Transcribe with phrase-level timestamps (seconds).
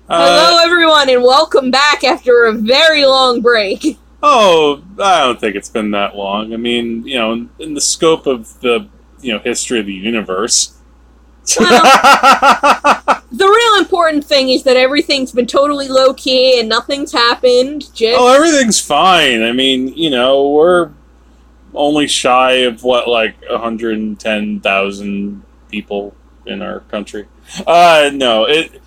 [0.08, 3.96] Uh, everyone, and welcome back after a very long break.
[4.24, 6.52] oh, I don't think it's been that long.
[6.52, 8.88] I mean, you know, in, in the scope of the
[9.20, 10.76] you know history of the universe.
[13.32, 17.94] The real important thing is that everything's been totally low key and nothing's happened.
[17.94, 19.44] Just oh, everything's fine.
[19.44, 20.90] I mean, you know, we're
[21.72, 26.14] only shy of what like 110,000 people
[26.46, 27.26] in our country.
[27.66, 28.80] Uh no, it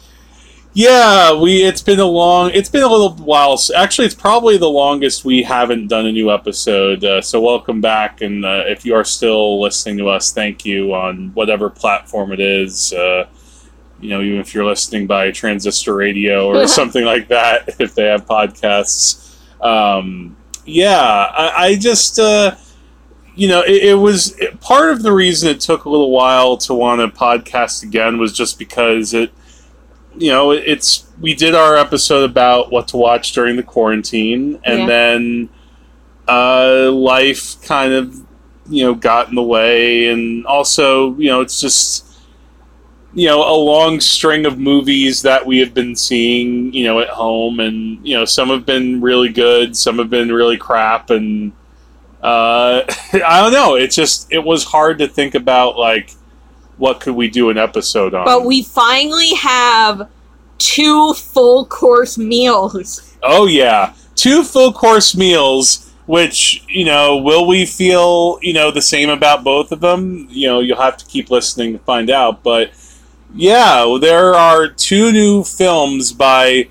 [0.75, 3.59] yeah, we it's been a long it's been a little while.
[3.75, 7.03] Actually, it's probably the longest we haven't done a new episode.
[7.03, 10.93] Uh, so welcome back and uh, if you are still listening to us, thank you
[10.93, 12.93] on whatever platform it is.
[12.93, 13.27] Uh
[14.03, 18.05] you know, even if you're listening by transistor radio or something like that, if they
[18.05, 19.21] have podcasts.
[19.63, 22.55] Um, yeah, I, I just, uh,
[23.35, 26.57] you know, it, it was it, part of the reason it took a little while
[26.57, 29.31] to want to podcast again was just because it,
[30.15, 34.59] you know, it, it's we did our episode about what to watch during the quarantine,
[34.63, 34.85] and Yeah.
[34.85, 35.49] then
[36.27, 38.15] uh, life kind of,
[38.69, 42.05] you know, got in the way, and also, you know, it's just
[43.15, 47.09] you know a long string of movies that we have been seeing you know at
[47.09, 51.51] home and you know some have been really good some have been really crap and
[52.23, 53.75] uh i don't know.
[53.75, 56.11] It's just it was hard to think about like
[56.77, 58.25] what could we do an episode on.
[58.25, 60.09] But we finally have
[60.57, 63.15] two full course meals.
[63.21, 63.93] oh yeah.
[64.15, 69.43] Two full course meals which you know will we feel you know the same about
[69.43, 70.27] both of them?
[70.29, 72.41] You know you'll have to keep listening to find out.
[72.43, 72.71] But
[73.35, 76.67] yeah there are two new films by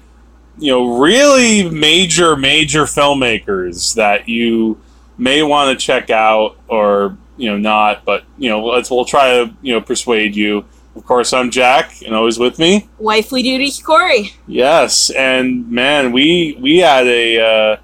[0.58, 4.80] you know really major major filmmakers that you
[5.18, 9.32] may want to check out or you know not but you know let's we'll try
[9.32, 13.62] to you know persuade you of course i'm jack and always with me Wifely duty
[13.82, 14.32] Corey.
[14.46, 17.76] Yes, and man, we we had a uh,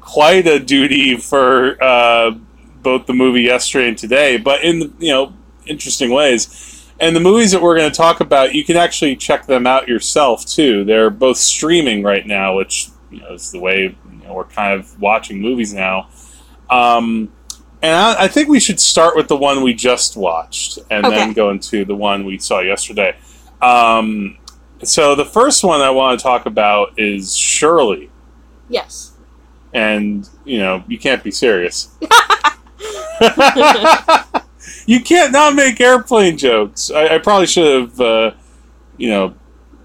[0.00, 2.32] quite a duty for uh,
[2.82, 5.32] both the movie yesterday and today, but in you know
[5.66, 6.68] interesting ways.
[7.00, 9.88] And the movies that we're going to talk about, you can actually check them out
[9.88, 10.84] yourself too.
[10.84, 14.78] They're both streaming right now, which you know is the way you know, we're kind
[14.78, 16.08] of watching movies now.
[16.72, 17.32] Um,
[17.82, 21.32] and I, I think we should start with the one we just watched, and then
[21.32, 23.16] go into the one we saw yesterday.
[23.60, 24.38] Um,
[24.82, 28.10] so the first one I want to talk about is Shirley,
[28.68, 29.12] Yes.
[29.72, 31.88] and you know you can't be serious.
[34.86, 36.90] you can't not make airplane jokes.
[36.90, 38.32] I, I probably should have, uh,
[38.96, 39.34] you know,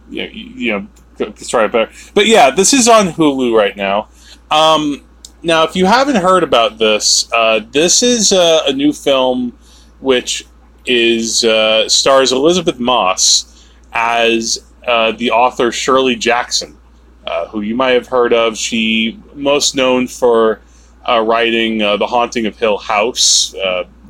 [0.10, 0.88] you know, you know,
[1.34, 1.92] try it better.
[2.14, 4.10] But yeah, this is on Hulu right now.
[4.50, 5.07] Um,
[5.48, 9.58] now, if you haven't heard about this, uh, this is uh, a new film
[10.02, 10.46] which
[10.86, 16.78] is uh, stars Elisabeth Moss as uh, the author Shirley Jackson,
[17.26, 18.58] uh, who you might have heard of.
[18.58, 20.60] She most known for
[21.08, 23.54] uh, writing The Haunting of Hill House,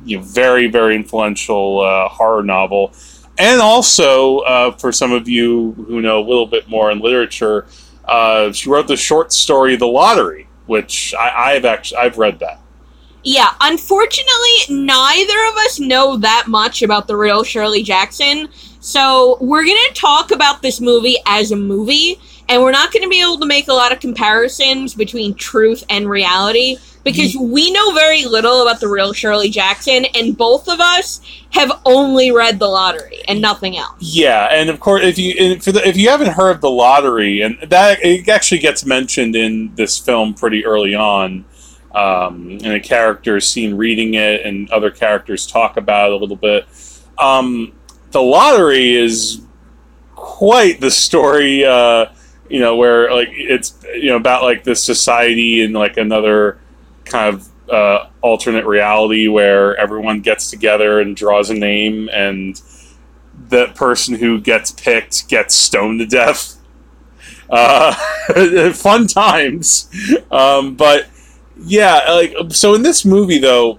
[0.04, 2.92] you know, very very influential horror novel,
[3.38, 7.66] and also for some of you who know a little bit more in literature,
[8.52, 12.60] she wrote the short story The Lottery, which I, I've actually I've read that.
[13.24, 18.48] Yeah, unfortunately, neither of us know that much about the real Shirley Jackson.
[18.80, 23.20] So, we're to talk about this movie as a movie, and we're not to be
[23.20, 26.76] able to make a lot of comparisons between truth and reality
[27.12, 31.20] because we know very little about the real Shirley Jackson, and both of us
[31.50, 33.96] have only read The Lottery and nothing else.
[34.00, 36.70] Yeah, and of course, if you and for the, if you haven't heard of the
[36.70, 41.44] lottery, and that it actually gets mentioned in this film pretty early on,
[41.94, 46.16] um, and a character is seen reading it, and other characters talk about it a
[46.16, 46.66] little bit.
[47.16, 47.72] Um,
[48.10, 49.42] the lottery is
[50.14, 52.06] quite the story, uh,
[52.48, 56.58] you know, where like it's you know about like this society in like another
[57.08, 62.60] kind of uh, alternate reality where everyone gets together and draws a name and
[63.48, 66.54] the person who gets picked gets stoned to death.
[67.50, 67.94] Uh,
[68.74, 69.88] fun times,
[70.30, 71.08] um, but
[71.56, 73.78] yeah, like so in this movie though,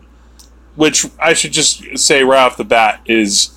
[0.76, 3.52] which I should just say right off the bat is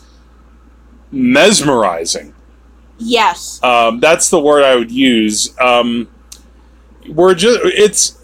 [1.11, 2.35] mesmerizing.
[2.99, 3.58] Yes.
[3.62, 5.58] Um, that's the word I would use.
[5.58, 6.08] Um,
[7.08, 8.21] we're just it's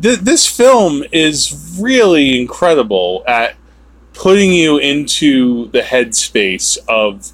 [0.00, 3.54] th- this film is really incredible at
[4.12, 7.32] putting you into the headspace of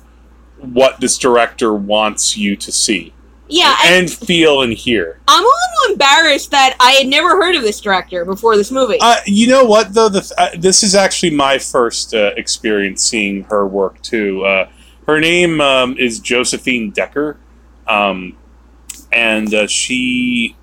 [0.58, 3.12] what this director wants you to see.
[3.48, 5.20] Yeah, and, and feel and hear.
[5.28, 8.98] I'm a little embarrassed that I had never heard of this director before this movie.
[9.00, 10.08] Uh, you know what though?
[10.08, 14.44] The, uh, this is actually my first uh, experience seeing her work too.
[14.44, 14.68] Uh,
[15.06, 17.38] her name um, is Josephine Decker,
[17.86, 18.36] um,
[19.12, 20.56] and uh, she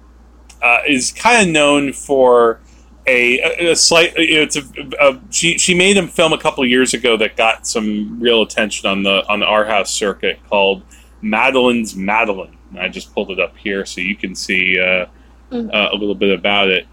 [0.64, 2.60] uh, is kind of known for
[3.06, 4.14] a, a, a slight.
[4.16, 4.64] It's a,
[5.00, 8.90] a, she she made a film a couple years ago that got some real attention
[8.90, 10.84] on the on the art house circuit called
[11.22, 12.58] Madeline's Madeline.
[12.80, 15.06] I just pulled it up here so you can see uh,
[15.52, 15.72] Mm.
[15.72, 16.88] uh, a little bit about it.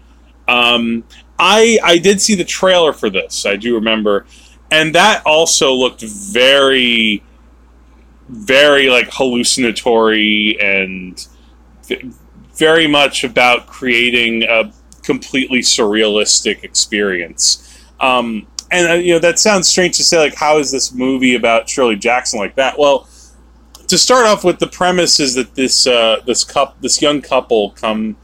[0.47, 1.03] Um,
[1.39, 3.43] I I did see the trailer for this.
[3.43, 4.27] I do remember,
[4.69, 7.23] and that also looked very,
[8.29, 11.27] very like hallucinatory and
[12.61, 14.71] very much about creating a
[15.01, 17.43] completely surrealistic experience.
[17.99, 20.19] Um, and uh, you know that sounds strange to say.
[20.19, 22.77] Like, how is this movie about Shirley Jackson like that?
[22.77, 23.09] Well,
[23.87, 27.71] to start off with, the premise is that this uh, this cup this young couple
[27.71, 28.15] come.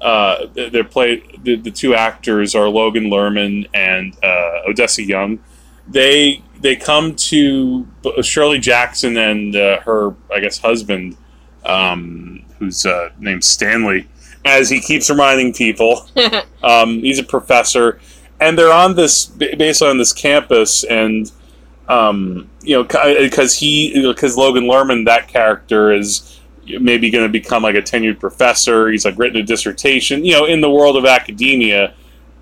[0.00, 1.40] Uh, they're played.
[1.42, 5.40] The, the two actors are Logan Lerman and uh, Odessa Young.
[5.88, 7.88] They they come to
[8.22, 11.16] Shirley Jackson and uh, her, I guess, husband,
[11.64, 14.08] um, who's uh, named Stanley,
[14.44, 16.06] as he keeps reminding people.
[16.60, 18.00] Um, he's a professor,
[18.40, 21.30] and they're on this basically on this campus, and
[21.88, 26.40] um, you know, because he because Logan Lerman, that character is
[26.80, 28.88] maybe going to become like a tenured professor.
[28.90, 31.94] He's like written a dissertation, you know, in the world of academia,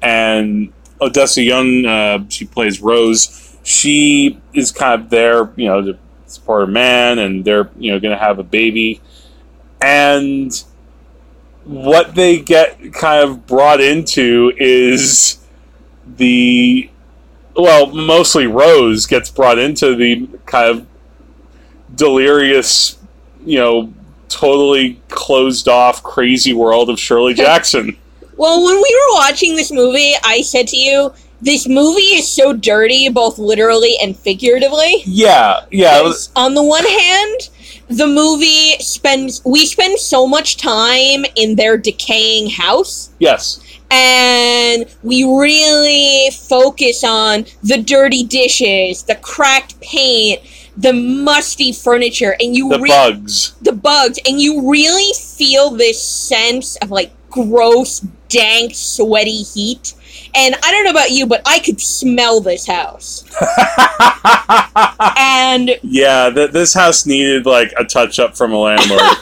[0.03, 3.57] and Odessa Young, uh, she plays Rose.
[3.63, 8.01] She is kind of there, you know, to support a man, and they're you know
[8.01, 9.01] going to have a baby,
[9.81, 10.65] and
[11.65, 15.39] what they get kind of brought into is
[16.17, 16.91] the
[17.55, 20.87] well, mostly Rose gets brought into the kind of
[21.95, 22.99] delirious,
[23.45, 23.93] you know,
[24.29, 27.97] totally closed off, crazy world of Shirley Jackson.
[28.37, 32.53] well, when we were watching this movie, I said to you, this movie is so
[32.53, 35.03] dirty, both literally and figuratively.
[35.05, 36.13] yeah, yeah.
[36.35, 37.49] on the one hand,
[37.89, 43.61] the movie spends we spend so much time in their decaying house yes.
[43.91, 50.41] and we really focus on the dirty dishes, the cracked paint,
[50.77, 53.53] the musty furniture, and you The re- bugs.
[53.63, 59.95] the bugs, and you really feel this sense of like gross, dank, sweaty heat.
[60.35, 63.25] And I don't know about you, but I could smell this house.
[65.19, 69.01] And yeah, th- this house needed like a touch up from a landlord.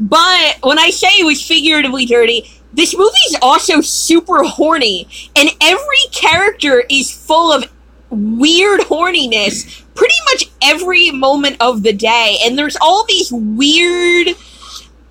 [0.00, 5.48] But when I say it was figuratively dirty, this movie is also super horny, and
[5.60, 7.64] every character is full of
[8.10, 14.28] weird horniness pretty much every moment of the day, and there's all these weird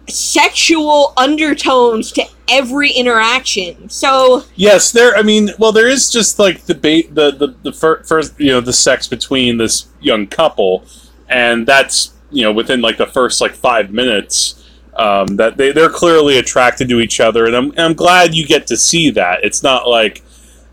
[0.09, 3.89] sexual undertones to every interaction.
[3.89, 5.15] So, yes, there.
[5.15, 8.47] I mean, well, there is just like the ba- the the, the fir- first, you
[8.47, 10.85] know, the sex between this young couple,
[11.27, 14.63] and that's you know within like the first like five minutes.
[14.95, 18.47] Um, that they, they're clearly attracted to each other, and I'm, and I'm glad you
[18.47, 19.43] get to see that.
[19.43, 20.23] It's not like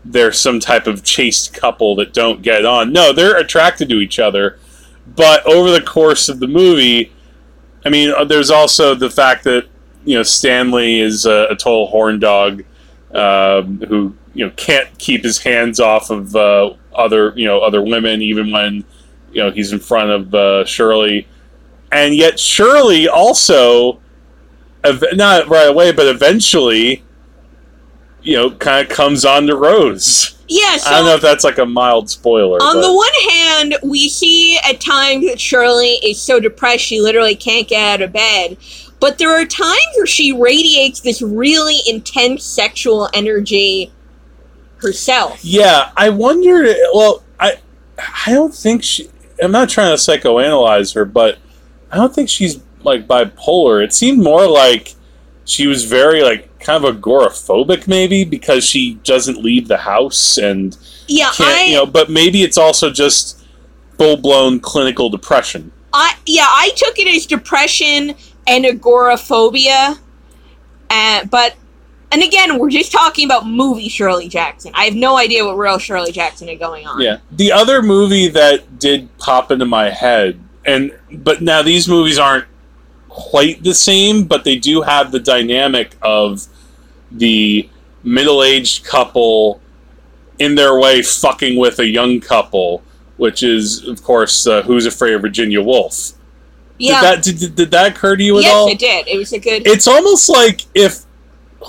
[0.03, 2.91] they're some type of chaste couple that don't get on.
[2.91, 4.57] No, they're attracted to each other,
[5.15, 7.11] but over the course of the movie,
[7.85, 9.67] I mean, uh, there's also the fact that
[10.03, 12.63] you know Stanley is a, a total horn dog
[13.13, 17.81] um, who you know can't keep his hands off of uh, other you know other
[17.81, 18.83] women even when
[19.31, 21.27] you know he's in front of uh, Shirley,
[21.91, 23.99] and yet Shirley also
[24.83, 27.03] ev- not right away, but eventually.
[28.21, 30.34] You know, kind of comes on to Rose.
[30.47, 32.57] Yeah, so I don't know if that's like a mild spoiler.
[32.61, 37.01] on but- the one hand, we see at times that Shirley is so depressed she
[37.01, 38.57] literally can't get out of bed.
[38.99, 43.91] But there are times where she radiates this really intense sexual energy
[44.77, 45.43] herself.
[45.43, 46.73] Yeah, I wonder.
[46.93, 47.57] Well, I
[48.25, 49.09] I don't think she.
[49.41, 51.37] I'm not trying to psychoanalyze her, but
[51.91, 53.83] I don't think she's like bipolar.
[53.83, 54.95] It seemed more like
[55.43, 60.75] she was very like kind of agoraphobic, maybe because she doesn't leave the house and
[61.07, 61.49] Yeah, can't.
[61.49, 63.45] I, you know, but maybe it's also just
[63.97, 65.71] full blown clinical depression.
[65.93, 68.15] I, yeah, I took it as depression
[68.47, 69.97] and agoraphobia.
[70.89, 71.55] Uh, but,
[72.11, 74.71] and again, we're just talking about movie Shirley Jackson.
[74.73, 76.99] I have no idea what real Shirley Jackson is going on.
[76.99, 77.19] Yeah.
[77.31, 82.45] The other movie that did pop into my head, and but now these movies aren't
[83.07, 86.47] quite the same, but they do have the dynamic of
[87.11, 87.69] the
[88.03, 89.61] middle-aged couple
[90.39, 92.83] in their way fucking with a young couple,
[93.17, 96.11] which is of course uh, Who's Afraid of Virginia Woolf.
[96.77, 96.99] Yeah.
[96.99, 98.67] Did that did, did that occur to you at yes, all?
[98.67, 99.07] Yes, it did.
[99.07, 99.67] It was a good.
[99.67, 101.05] It's almost like if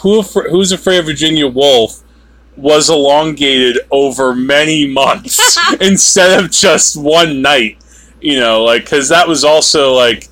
[0.03, 2.03] Who Who's Afraid of Virginia Woolf
[2.57, 7.79] was elongated over many months instead of just one night.
[8.21, 10.29] You know, like because that was also like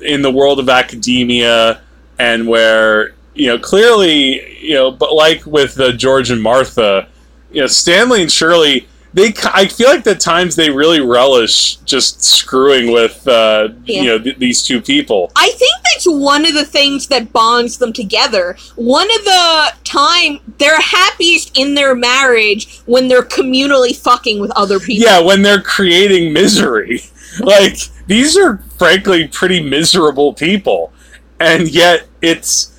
[0.00, 1.82] in the world of academia
[2.18, 7.08] and where you know clearly you know, but like with uh, George and Martha,
[7.50, 8.86] you know, Stanley and Shirley.
[9.14, 14.02] they I feel like the times they really relish just screwing with, uh, Yeah.
[14.02, 15.32] you know, th- these two people.
[15.34, 18.56] I think that's one of the things that bonds them together.
[18.76, 24.78] One of the time they're happiest in their marriage when they're communally fucking with other
[24.78, 25.06] people.
[25.10, 27.02] Yeah, when they're creating misery.
[27.38, 27.78] Like,
[28.08, 30.92] these are frankly pretty miserable people.
[31.38, 32.69] And yet, it's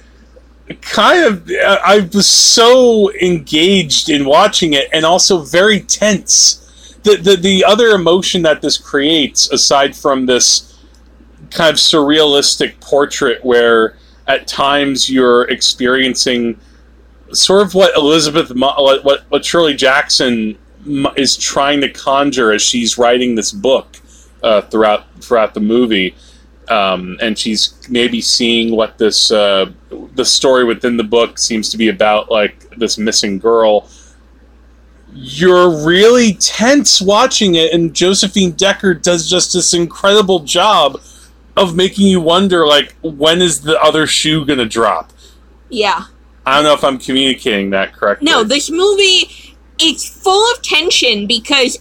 [0.75, 1.49] kind of.
[1.63, 6.57] I was so engaged in watching it and also very tense.
[7.03, 10.79] The, the, the other emotion that this creates, aside from this
[11.49, 13.97] kind of surrealistic portrait where
[14.27, 16.59] at times you're experiencing
[17.33, 20.57] sort of what Elisabeth, what, what Shirley Jackson
[21.15, 23.97] is trying to conjure as she's writing this book
[24.43, 26.15] uh, throughout throughout the movie,
[26.71, 29.69] um, and she's maybe seeing what this uh,
[30.15, 33.89] the story within the book seems to be about, like this missing girl.
[35.13, 41.01] You're really tense watching it, and Josephine Decker does just this incredible job
[41.57, 45.11] of making you wonder, like, when is the other shoe gonna drop?
[45.69, 46.05] Yeah.
[46.45, 48.25] I don't know if I'm communicating that correctly.
[48.25, 51.79] No, this movie it's full of tension because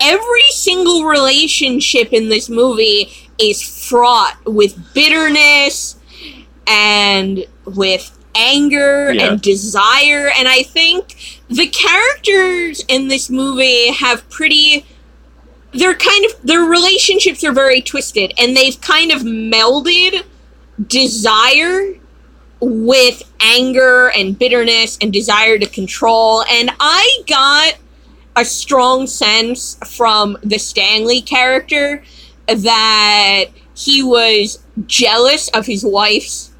[0.00, 5.96] every single relationship in this movie is fraught with bitterness
[6.66, 9.32] and with anger Yeah.
[9.32, 14.84] and desire and I think the characters in this movie have pretty
[15.72, 20.24] they're kind of their relationships are very twisted and they've kind of melded
[20.86, 21.94] desire
[22.60, 26.44] with anger and bitterness and desire to control.
[26.50, 27.74] And I got
[28.36, 32.02] a strong sense from the Stanley character
[32.46, 36.52] that he was jealous of his wife's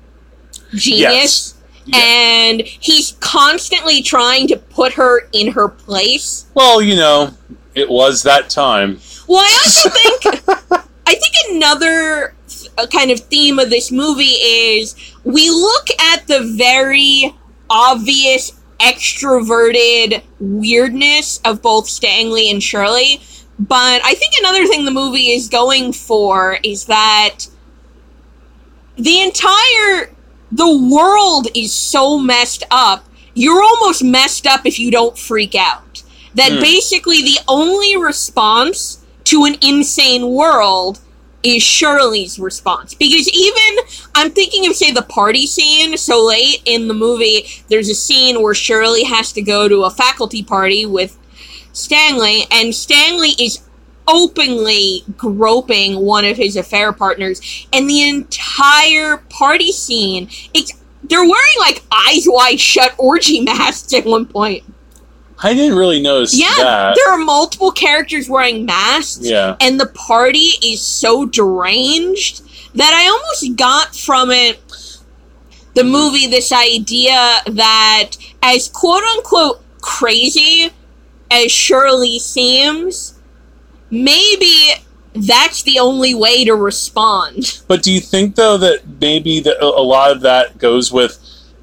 [0.75, 1.55] genius.
[1.87, 1.99] Yeah.
[1.99, 6.47] And he's constantly trying to put her in her place.
[6.55, 7.35] Well, you know,
[7.75, 9.01] it was that time.
[9.29, 10.45] Well, I also think
[11.07, 12.35] I think another
[12.79, 17.35] uh, kind of theme of this movie is we look at the very
[17.69, 23.21] obvious extroverted weirdness of both Stanley and Shirley,
[23.59, 27.47] but I think another thing the movie is going for is that
[28.97, 30.11] the entire
[30.51, 33.05] the world is so messed up.
[33.35, 36.03] You're almost messed up if you don't freak out.
[36.35, 36.61] That Hmm.
[36.61, 41.01] basically the only response to an insane world
[41.43, 42.95] is Shirley's response.
[42.95, 43.85] Because even
[44.15, 48.43] I'm thinking of say the party scene so late in the movie, there's a scene
[48.43, 51.19] where Shirley has to go to a faculty party with
[51.75, 53.61] Stanley, and Stanley is
[54.09, 60.73] openly groping one of his affair partners, and the entire party scene, it's
[61.07, 64.65] they're wearing like eyes wide shut orgy masks at one point.
[65.43, 66.95] I didn't really notice Yeah, that.
[66.97, 69.57] there are multiple characters wearing masks, Yeah.
[69.61, 72.43] and the party is so deranged
[72.75, 74.61] that I almost got from it
[75.75, 78.11] the movie this idea that
[78.43, 80.71] as quote unquote crazy
[81.31, 83.19] as Shirley seems,
[83.91, 84.75] maybe
[85.15, 87.63] that's the only way to respond.
[87.69, 91.19] But do you think though that maybe that a lot of that goes with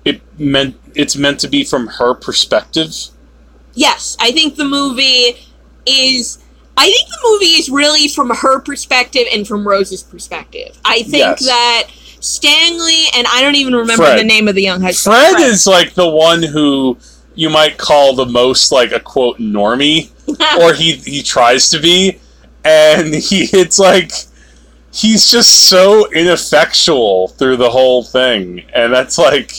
[0.06, 2.90] it meant it's meant to be from her perspective?
[3.74, 5.38] Yes, I think the movie
[5.86, 6.40] is.
[6.78, 10.78] I think the movie is really from her perspective and from Rose's perspective.
[10.86, 11.46] I think Yes.
[11.46, 11.84] that
[12.22, 14.20] Stanley and I don't even remember Fred.
[14.20, 15.16] the name of the young husband.
[15.16, 16.98] Fred is like the one who
[17.42, 20.12] you might call the most like a quote normie,
[20.62, 22.20] or he he tries to be,
[22.64, 24.12] and he it's like
[24.94, 29.54] he's just so ineffectual through the whole thing, and that's like.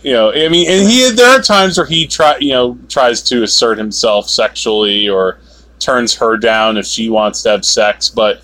[0.00, 3.20] You know, I mean, and he there are times where he try, you know, tries
[3.24, 5.40] to assert himself sexually or
[5.80, 8.40] turns her down if she wants to have sex, but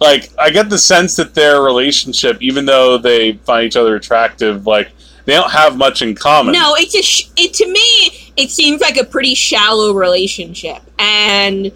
[0.00, 4.68] like I get the sense that their relationship, even though they find each other attractive,
[4.68, 4.92] like
[5.24, 6.52] they don't have much in common.
[6.52, 11.72] No, it's a sh- it to me it seems like a pretty shallow relationship and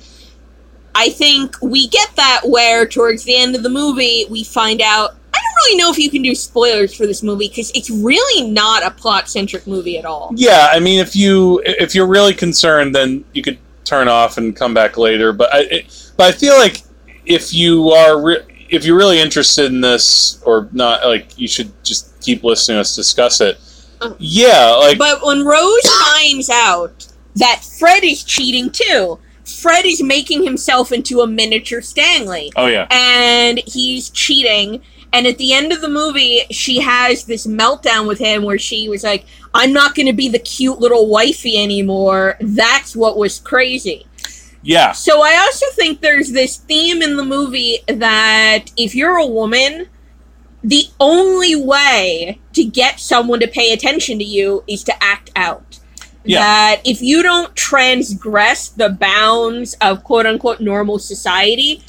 [0.94, 5.14] I think we get that where towards the end of the movie we find out
[5.32, 8.50] I don't really know if you can do spoilers for this movie because it's really
[8.50, 10.32] not a plot centric movie at all.
[10.34, 14.56] Yeah, I mean, if you if you're really concerned, then you could turn off and
[14.56, 15.32] come back later.
[15.32, 16.82] But I, it, but I feel like
[17.26, 21.72] if you are, re- if you're really interested in this or not, like you should
[21.84, 23.58] just keep listening to us discuss it.
[24.00, 24.14] Uh.
[24.18, 27.06] Yeah, like But when Rose finds out
[27.36, 32.52] that Fred is cheating too, Fred is making himself into a miniature Stanley.
[32.56, 34.82] oh yeah, and he's cheating.
[35.10, 38.90] And at the end of the movie, she has this meltdown with him where she
[38.90, 42.36] was like, I'm not going to be the cute little wifey anymore.
[42.42, 44.06] That's what was crazy.
[44.62, 49.26] Yeah, So I also think there's this theme in the movie that if you're a
[49.26, 49.88] woman,
[50.64, 55.78] the only way to get someone to pay attention to you is to act out.
[56.24, 56.40] Yeah.
[56.40, 61.82] That if you don't transgress the bounds of quote unquote normal society,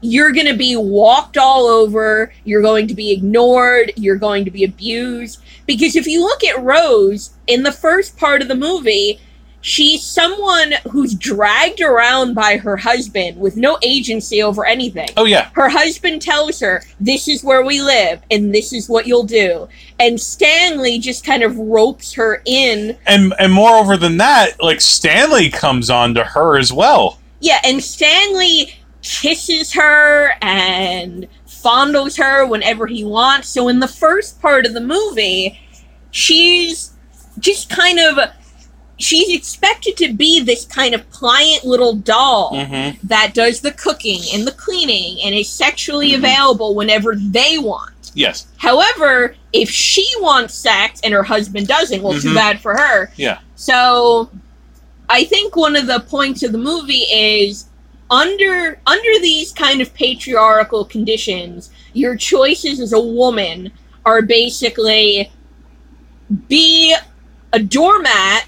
[0.00, 4.50] you're going to be walked all over, you're going to be ignored, you're going to
[4.50, 5.42] be abused.
[5.66, 9.20] Because if you look at Rose in the first part of the movie,
[9.66, 15.08] she's someone who's dragged around by her husband with no agency over anything.
[15.16, 19.06] oh yeah, Her husband tells her, This is where we live, and this is what
[19.06, 19.66] you'll do.
[19.98, 22.96] And Stanley just kind of ropes her in.
[23.06, 27.18] and and moreover than that, like Stanley comes on to her as well.
[27.40, 33.48] Yeah, and Stanley kisses her and fondles her whenever he wants.
[33.48, 35.58] So in the first part of the movie,
[36.10, 36.92] she's
[37.38, 38.18] just kind of.
[38.98, 42.52] She's expected to be this kind of pliant little doll.
[42.54, 43.06] Mm-hmm.
[43.08, 46.18] that does the cooking and the cleaning and is sexually Mhm.
[46.18, 47.90] available whenever they want.
[48.14, 52.34] Yes, However, if she wants sex and her husband doesn't, well, too Mhm.
[52.34, 53.12] bad for her.
[53.16, 53.38] Yeah.
[53.56, 54.30] So,
[55.10, 57.66] I think one of the points of the movie is
[58.10, 63.72] under under these kind of patriarchal conditions, your choices as a woman
[64.06, 65.30] are basically
[66.48, 66.94] be
[67.52, 68.44] a doormat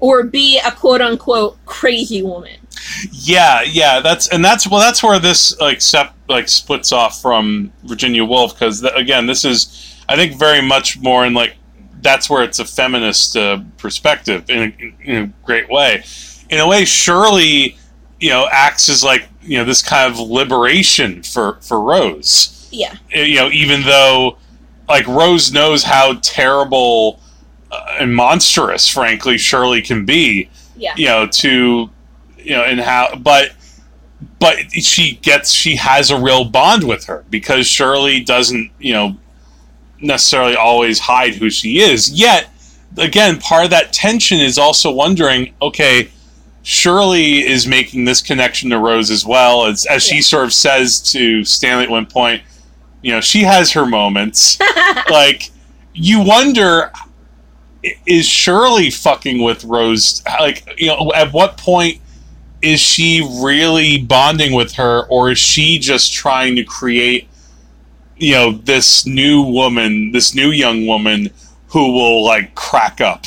[0.00, 2.56] or be a quote unquote crazy woman.
[3.12, 4.00] yeah, yeah.
[4.00, 8.54] That's and that's well, that's where this like sep- like splits off from Virginia Woolf
[8.54, 11.56] because th- again, this is I think very much more in like
[12.02, 14.58] that's where it's a feminist uh, perspective in
[15.04, 16.02] a, in a great way.
[16.48, 17.76] In a way, Shirley,
[18.18, 22.68] you know, acts as like you know this kind of liberation for for Rose.
[22.72, 22.94] Yeah.
[23.14, 24.38] Uh, You know, even though
[24.88, 27.20] like Rose knows how terrible
[27.70, 30.50] Uh, and monstrous, frankly, Shirley can be.
[30.76, 30.94] Yeah.
[30.96, 31.90] You know, to
[32.38, 33.52] you know, and how, but
[34.38, 39.16] but she gets she has a real bond with her because Shirley doesn't you know
[40.00, 42.10] necessarily always hide who she is.
[42.10, 42.48] Yet,
[42.96, 46.10] again, part of that tension is also wondering, okay,
[46.62, 51.00] Shirley is making this connection to Rose as well as as she sort of says
[51.12, 52.42] to Stanley at one point.
[53.02, 54.58] You know, she has her moments.
[55.10, 55.50] like,
[55.94, 56.92] you wonder,
[57.82, 60.22] is Shirley fucking with Rose?
[60.40, 62.00] Like, you know, at what point
[62.62, 67.28] is she really bonding with her, or is she just trying to create,
[68.16, 71.30] you know, this new woman, this new young woman
[71.68, 73.24] who will like crack up?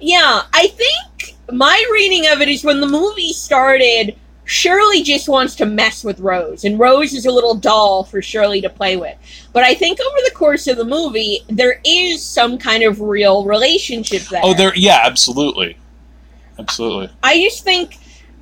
[0.00, 4.16] Yeah, I think my reading of it is when the movie started,
[4.50, 8.60] Shirley just wants to mess with Rose, and Rose is a little doll for Shirley
[8.62, 9.16] to play with.
[9.52, 13.44] But I think over the course of the movie, there is some kind of real
[13.44, 14.40] relationship there.
[14.42, 15.78] Oh, there, yeah, absolutely,
[16.58, 17.10] absolutely.
[17.22, 17.98] I just think,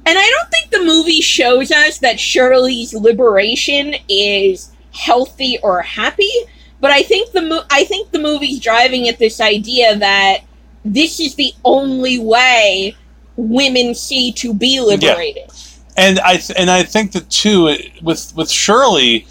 [0.07, 6.33] and I don't think the movie shows us that Shirley's liberation is healthy or happy.
[6.81, 10.38] But I think the mo- I think the movie's driving at this idea that
[10.87, 12.97] this is the only way
[13.37, 15.51] women see to be liberated.
[15.98, 19.26] And I th- and I think that too it- with with Shirley,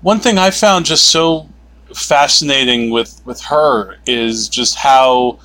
[0.00, 1.48] one thing I found just so
[1.94, 5.38] fascinating with with her is just how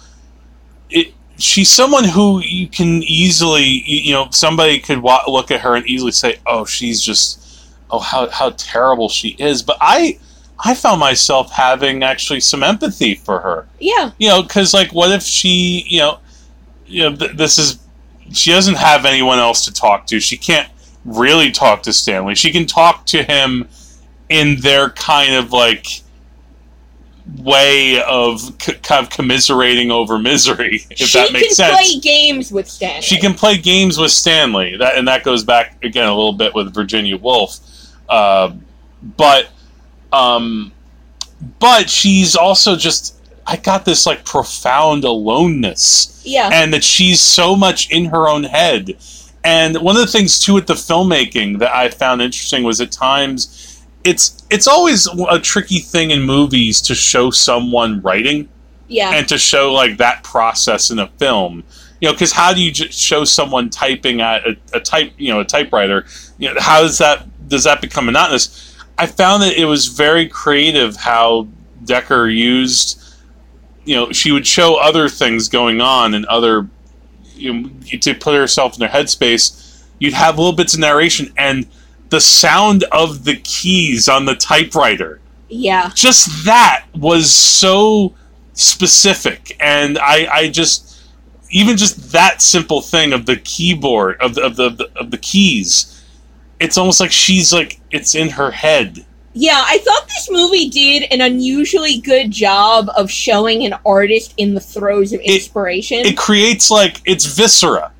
[0.90, 5.76] it she's someone who you can easily you, know somebody could wa- look at her
[5.76, 9.62] and easily say oh she's just oh how how terrible she is.
[9.62, 10.18] But I
[10.64, 13.68] I found myself having actually some empathy for her.
[13.80, 16.20] Yeah, you know because like what if she you know
[16.88, 17.80] you know th- this is
[18.34, 20.70] she doesn't have anyone else to talk to she can't
[21.06, 23.68] really talk to stanley she can talk to him
[24.30, 26.02] in their kind of like
[27.38, 31.78] way of c- kind of commiserating over misery if she that makes sense.
[31.80, 33.02] She can play games with Stanley.
[33.02, 36.54] she can play games with Stanley, that and that goes back again a little bit
[36.54, 37.60] with Virginia Woolf,
[38.10, 38.54] uh,
[39.18, 39.50] but
[40.14, 40.72] um,
[41.60, 43.17] but she's also just
[43.48, 48.44] I got this like profound aloneness, Yeah, and that she's so much in her own
[48.44, 48.98] head.
[49.44, 52.92] And one of the things too with the filmmaking that I found interesting was at
[52.92, 58.50] times it's it's always a tricky thing in movies to show someone writing
[58.88, 61.64] yeah, and to show like that process in a film.
[62.02, 65.30] You know because how do you just show someone typing at a, a type you
[65.30, 66.06] know a typewriter?
[66.38, 68.76] You know how does that does that become monotonous?
[68.98, 71.48] I found that it was very creative how
[71.86, 73.04] Decker used.
[73.88, 76.68] You know, she would show other things going on and other
[77.36, 77.70] you know,
[78.02, 79.84] to put herself in their headspace.
[80.00, 81.66] You'd have little bits of narration and
[82.10, 85.20] the sound of the keys on the typewriter.
[85.50, 85.92] Yeah.
[85.96, 88.14] Just that was so
[88.54, 91.00] specific, and I, I just
[91.50, 95.12] even just that simple thing of the keyboard of the, of the of the of
[95.12, 95.94] the keys.
[96.60, 99.06] It's almost like she's like it's in her head.
[99.40, 104.56] Yeah, I thought this movie did an unusually good job of showing an artist in
[104.56, 106.00] the throes of inspiration.
[106.00, 107.92] It creates like it's viscera.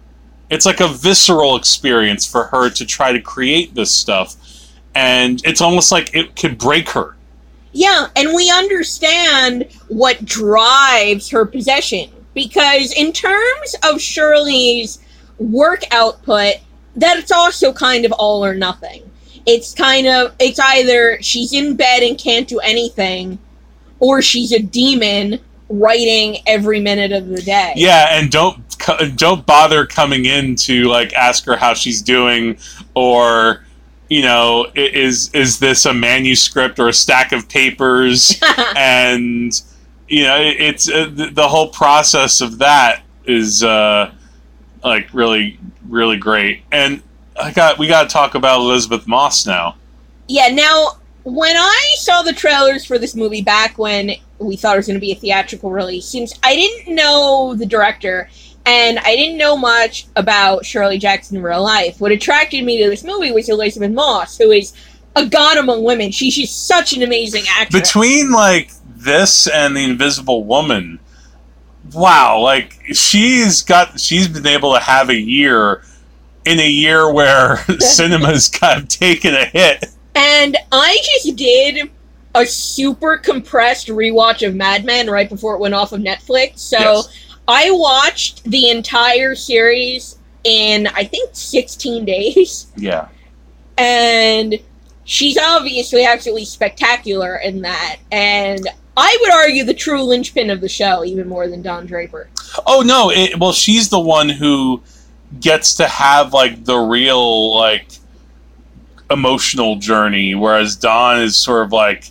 [0.50, 4.36] It's like a visceral experience for her to try to create this stuff,
[4.96, 7.16] and it's almost like it could break her.
[7.72, 14.98] yeah, and we understand what drives her possession because in terms of Shirley's
[15.38, 16.56] work output,
[16.96, 19.04] that's also kind of all or nothing.
[19.48, 23.40] It's kind of it's either she's in bed and can't do anything
[24.00, 27.74] or she's a demon writing every minute of the day.
[27.76, 28.64] Yeah, and don't
[29.16, 32.58] don't bother coming in to like ask her how she's doing
[32.94, 33.66] or
[34.10, 38.40] you know is is this a manuscript or a stack of papers
[38.76, 39.62] and
[40.08, 44.12] you know it's uh, the, the whole process of that is uh
[44.84, 47.02] like really really great and
[47.40, 49.76] I got we got to talk about Elisabeth Moss now.
[50.28, 54.80] Yeah, now when I saw the trailers for this movie back when we thought it
[54.80, 58.30] was going to be a theatrical release, since I didn't know the director
[58.66, 62.90] and I didn't know much about Shirley Jackson in real life, what attracted me to
[62.90, 64.74] this movie was Elisabeth Moss, who is
[65.16, 66.12] a god among women.
[66.12, 67.82] She's just such an amazing actress.
[67.82, 71.00] between like this and the invisible woman
[71.94, 75.84] wow like she's got she's been able to have a year
[76.48, 81.90] in a year where cinema's kind of taken a hit And I just did
[82.36, 86.60] a super compressed rewatch of Mad Men right before it went off of Netflix.
[86.60, 87.10] So Yes.
[87.48, 92.68] I watched the entire series in I think 16 days.
[92.76, 93.08] yeah
[93.78, 94.56] And
[95.04, 97.98] she's obviously absolutely spectacular in that.
[98.12, 102.30] And I would argue the true linchpin of the show, even more than Don Draper.
[102.66, 104.82] oh no it, well she's the one who
[105.40, 107.88] gets to have like the real like
[109.10, 112.10] emotional journey whereas don is sort of like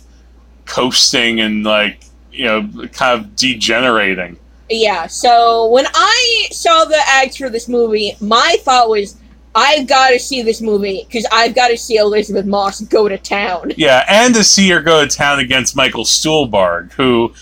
[0.65, 4.37] coasting and like you know kind of degenerating
[4.69, 9.15] Yeah, so when I saw the ads for this movie, my thought was,
[9.55, 13.17] I've got to see this movie because I've got to see Elisabeth Moss go to
[13.17, 13.71] town.
[13.77, 17.33] Yeah, and to see her go to town against Michael Stuhlbarg, who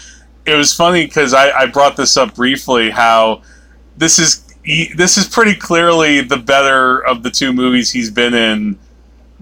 [0.45, 2.91] it was funny because I, I brought this up briefly.
[2.91, 3.41] How
[3.97, 8.33] this is he, this is pretty clearly the better of the two movies he's been
[8.33, 8.77] in.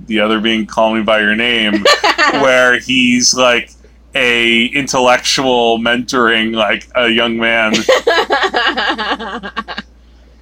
[0.07, 1.83] The other being "Call Me by Your Name,"
[2.33, 3.71] where he's like
[4.15, 7.73] a intellectual mentoring like a young man.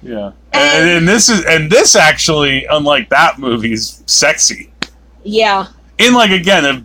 [0.04, 4.72] Yeah, and, and this is and this actually, unlike that movie, is sexy.
[5.22, 5.68] yeah,
[5.98, 6.84] in like again a,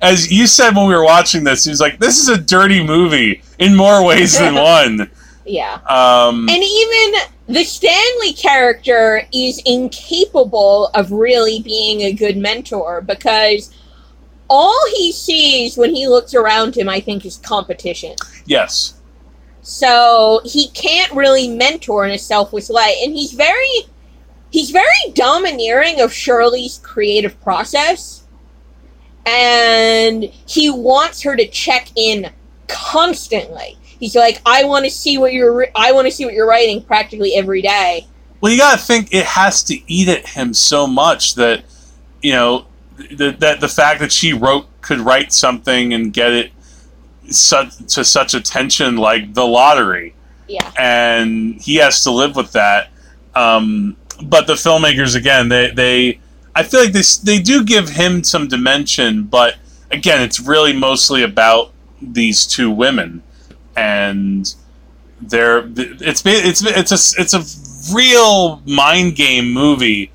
[0.00, 2.82] as you said when we were watching this he was like this is a dirty
[2.82, 4.54] movie in more ways than
[4.94, 5.10] one
[5.46, 5.74] yeah.
[5.88, 13.72] um And even the Stanley character is incapable of really being a good mentor because
[14.48, 18.14] all he sees when he looks around him, I think, is competition.
[18.46, 18.94] yes
[19.62, 23.86] So he can't really mentor in a selfless way, and he's very
[24.50, 28.24] he's very domineering of Shirley's creative process,
[29.24, 32.30] and he wants her to check in
[32.68, 33.76] constantly.
[33.98, 36.82] He's like, I want to see what you're I want to see what you're writing
[36.82, 38.06] practically every day.
[38.40, 41.64] well you gotta think it has to eat at him so much that
[42.22, 42.66] you know
[42.98, 46.52] th- that the fact that she wrote could write something and get it
[47.30, 50.14] such to such attention like the lottery
[50.46, 52.90] Yeah, and he has to live with that.
[53.34, 56.20] Um, but the filmmakers, again, they, they
[56.54, 59.56] I feel like this they do give him some dimension, but
[59.90, 63.22] again, it's really mostly about these two women,
[63.76, 64.54] and
[65.20, 70.10] they're it's it's it's a it's a real mind game movie,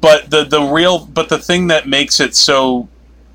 [0.00, 2.88] but the the real but the thing that makes it so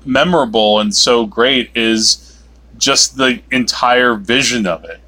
[0.04, 2.38] memorable and so great is
[2.76, 5.00] just the entire vision of it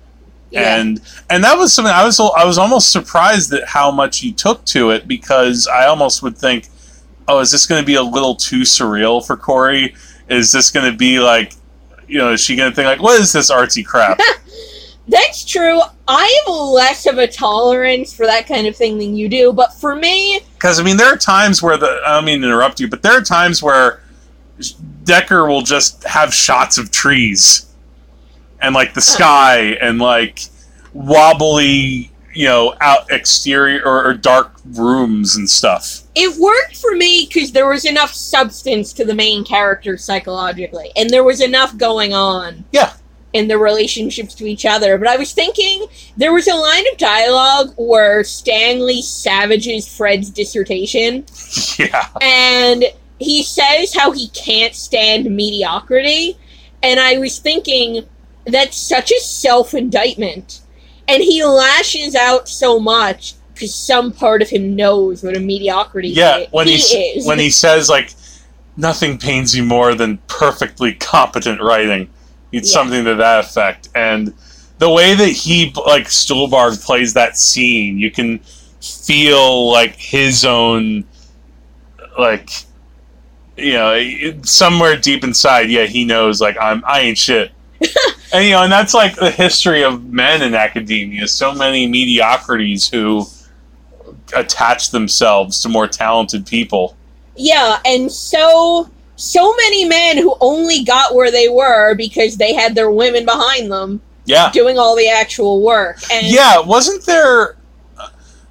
[0.50, 4.20] yeah, and and that was something I was I was almost surprised at how much
[4.20, 6.68] he took to it because I almost would think,
[7.26, 9.94] oh, is this going to be a little too surreal for Corey?
[10.28, 11.54] Is this going to be like,
[12.08, 14.18] you know, is she going to think like, what is this artsy crap?
[15.08, 15.80] that's true.
[16.08, 19.72] I have less of a tolerance for that kind of thing than you do, but
[19.74, 22.80] for me, Because I mean, there are times where the I don't mean to interrupt
[22.80, 24.00] you, but there are times where
[25.04, 27.66] Decker will just have shots of trees
[28.60, 30.40] and like the sky and like
[30.92, 36.02] wobbly, you know, out exterior or, or dark rooms and stuff.
[36.14, 41.10] It worked for me because there was enough substance to the main character psychologically, and
[41.10, 42.64] there was enough going on.
[42.72, 42.92] Yeah.
[43.32, 44.96] In their relationships to each other.
[44.96, 51.26] But I was thinking there was a line of dialogue where Stanley savages Fred's dissertation,
[51.78, 52.08] Yeah.
[52.22, 52.84] and
[53.18, 56.38] he says how he can't stand mediocrity.
[56.82, 58.06] And I was thinking
[58.46, 60.62] that's such a self indictment.
[61.08, 66.08] And he lashes out so much because some part of him knows what a mediocrity
[66.08, 67.26] Yeah, he, when he he is.
[67.26, 68.12] when he says like
[68.76, 72.08] nothing pains you more than perfectly competent writing.
[72.52, 72.74] It's Yeah.
[72.74, 73.88] something to that effect.
[73.94, 74.34] And
[74.78, 78.40] the way that he like Stuhlbarg plays that scene, you can
[78.80, 81.04] feel like his own
[82.18, 82.50] like
[83.56, 83.98] you know,
[84.42, 87.52] somewhere deep inside, yeah, he knows like I'm I ain't shit.
[88.32, 91.26] and you know, and that's like the history of men in academia.
[91.28, 93.26] So many mediocrities who
[94.34, 96.96] attach themselves to more talented people.
[97.36, 102.74] Yeah, and so so many men who only got where they were because they had
[102.74, 104.50] their women behind them Yeah.
[104.52, 105.98] doing all the actual work.
[106.12, 107.56] And Yeah, wasn't there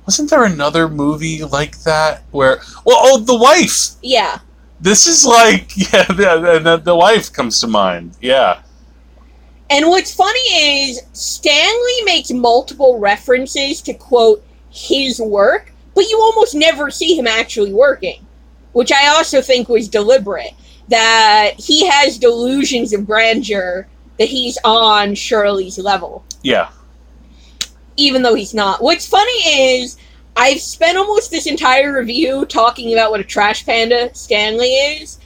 [0.06, 3.92] wasn't there another movie like that where well oh the wife.
[4.02, 4.40] yeah.
[4.80, 8.16] This is like yeah, the, the, the wife comes to mind.
[8.22, 8.62] Yeah.
[9.70, 16.54] And what's funny is Stanley makes multiple references to quote his work, but you almost
[16.56, 18.26] never see him actually working,
[18.74, 20.54] which I also think was deliberate.
[20.90, 23.88] That he has delusions of grandeur
[24.20, 26.24] that he's on Shirley's level.
[26.44, 26.70] Yeah.
[27.98, 28.84] even though he's not.
[28.84, 29.32] What's funny
[29.80, 29.98] is
[30.36, 35.18] I've spent almost this entire review talking about what a trash panda Stanley is,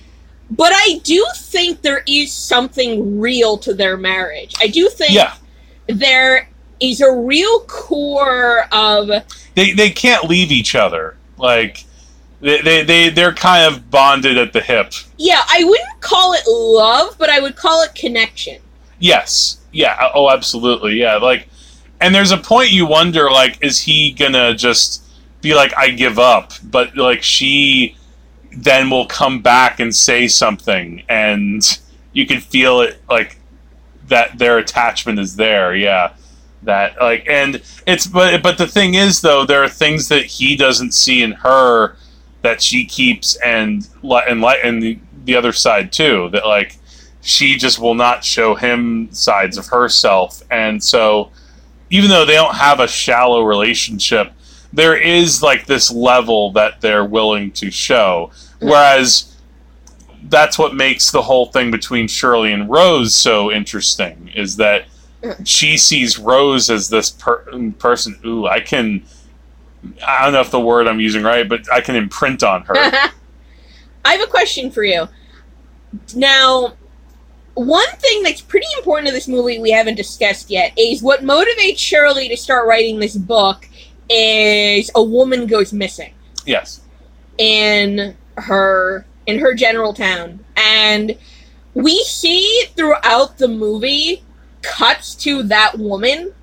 [0.51, 4.53] but I do think there is something real to their marriage.
[4.59, 5.33] I do think Yeah.
[5.87, 9.09] there is a real core of
[9.55, 11.17] They they can't leave each other.
[11.37, 11.83] Like
[12.41, 14.93] they, they, they they're kind of bonded at the hip.
[15.17, 18.59] yeah, I wouldn't call it love, but I would call it connection.
[18.99, 19.57] Yes.
[19.71, 19.97] Yeah.
[20.01, 20.95] Uh, oh, absolutely.
[20.99, 21.17] Yeah.
[21.17, 21.47] Like,
[22.01, 25.03] and there's a point you wonder, like, is he gonna just
[25.41, 26.53] be like, I give up?
[26.63, 27.95] But like, she
[28.51, 31.79] then will come back and say something, and
[32.13, 33.37] you can feel it, like
[34.07, 35.75] that their attachment is there.
[35.75, 36.13] Yeah.
[36.63, 40.57] That like, and it's but but the thing is though, there are things that he
[40.57, 41.95] doesn't see in her
[42.41, 46.29] that she keeps, and li- and and the, the other side too.
[46.31, 46.77] That like
[47.21, 50.41] she just will not show him sides of herself.
[50.51, 51.31] And so,
[51.89, 54.33] even though they don't have a shallow relationship,
[54.73, 58.31] there is like this level that they're willing to show.
[58.59, 59.35] Whereas
[60.23, 64.85] that's what makes the whole thing between Shirley and Rose so interesting is that
[65.43, 68.19] she sees Rose as this per- person.
[68.25, 69.03] Ooh, I can.
[70.05, 72.75] I don't know if the word I'm using right, but I can imprint on her.
[72.77, 73.11] I
[74.13, 75.07] have a question for you.
[76.15, 76.73] Now,
[77.53, 81.77] one thing that's pretty important to this movie we haven't discussed yet is what motivates
[81.77, 83.68] Shirley to start writing this book
[84.09, 86.13] is a woman goes missing.
[86.45, 86.81] Yes.
[87.37, 90.43] in her in her general town.
[90.55, 91.17] And
[91.73, 94.23] we see throughout the movie
[94.61, 96.33] cuts to that woman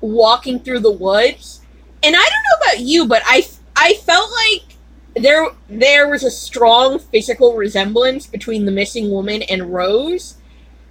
[0.00, 1.60] walking through the woods.
[2.02, 3.46] And i don't know about you but i
[3.76, 4.76] i felt like
[5.16, 10.36] there there was a strong physical resemblance between the missing woman and rose.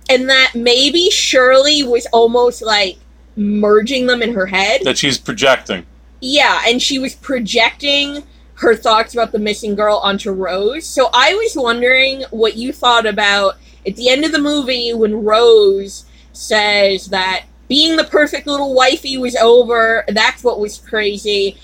[0.10, 2.98] And that maybe shirley was almost like
[3.36, 4.82] merging them in her head.
[4.84, 5.86] That she's projecting.
[6.24, 8.24] Yeah, and she was projecting
[8.56, 10.86] her thoughts about the missing girl onto Rose.
[10.86, 15.26] So I was wondering what you thought about at the end of the movie when
[15.26, 21.58] Rose says that being the perfect little wifey was over, that's what was crazy.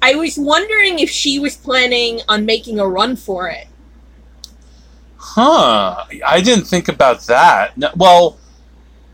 [0.00, 3.66] I was wondering if she was planning on making a run for it.
[5.16, 6.04] Huh.
[6.24, 7.76] I didn't think about that.
[7.76, 8.38] No, well,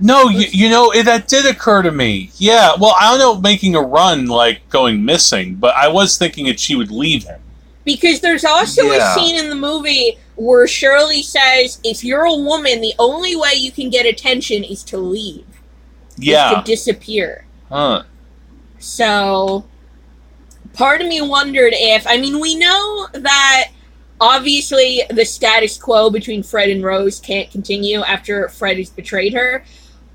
[0.01, 2.31] no, you, you know, it, that did occur to me.
[2.37, 6.47] Yeah, well, I don't know making a run, like going missing, but I was thinking
[6.47, 7.41] that she would leave him.
[7.85, 9.13] Because there's also Yeah.
[9.13, 13.53] a scene in the movie where Shirley says, if you're a woman, the only way
[13.55, 15.45] you can get attention is to leave.
[16.19, 16.51] is Yeah.
[16.55, 17.45] to disappear.
[17.69, 18.03] Huh.
[18.79, 19.65] So,
[20.73, 23.69] part of me wondered if, I mean, we know that
[24.21, 29.65] obviously the status quo between Fred and Rose can't continue after Fred has betrayed her,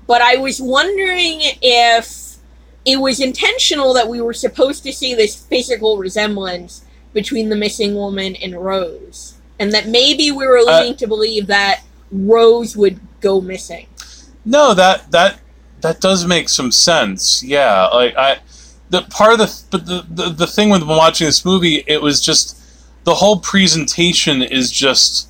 [0.06, 2.36] but I was wondering if
[2.84, 7.94] it was intentional that we were supposed to see this physical resemblance between the missing
[7.94, 9.34] woman and Rose.
[9.58, 13.86] And that maybe we were uh, leading to believe that Rose would go missing.
[14.44, 15.40] No, that that
[15.80, 17.42] that does make some sense.
[17.42, 18.38] Yeah, like I,
[18.90, 22.20] the part of the but the the, the thing with watching this movie, it was
[22.20, 22.60] just
[23.04, 25.28] the whole presentation is just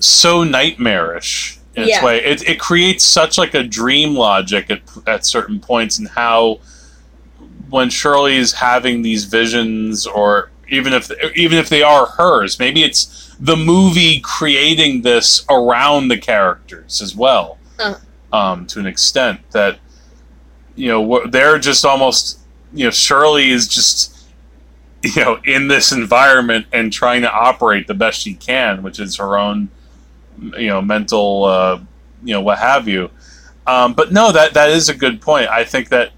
[0.00, 2.04] so nightmarish in its Yeah.
[2.04, 2.18] way.
[2.24, 6.60] It it creates such like a dream logic at at certain points, and how
[7.70, 12.82] when Shirley is having these visions, or even if even if they are hers, maybe
[12.82, 17.94] it's the movie creating this around the characters as well, Uh.
[18.32, 19.78] um, to an extent that
[20.74, 22.38] you know they're just almost
[22.72, 24.14] you know Shirley is just
[25.02, 29.16] you know in this environment and trying to operate the best she can, which is
[29.16, 29.68] her own
[30.56, 31.80] you know mental uh,
[32.22, 33.10] you know what have you.
[33.66, 35.48] Um, but no, that that is a good point.
[35.48, 36.12] I think that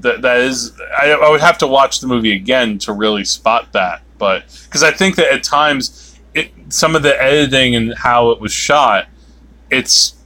[0.00, 3.72] that that is I, I would have to watch the movie again to really spot
[3.72, 8.30] that but because i think that at times it some of the editing and how
[8.30, 9.06] it was shot
[9.70, 10.16] it's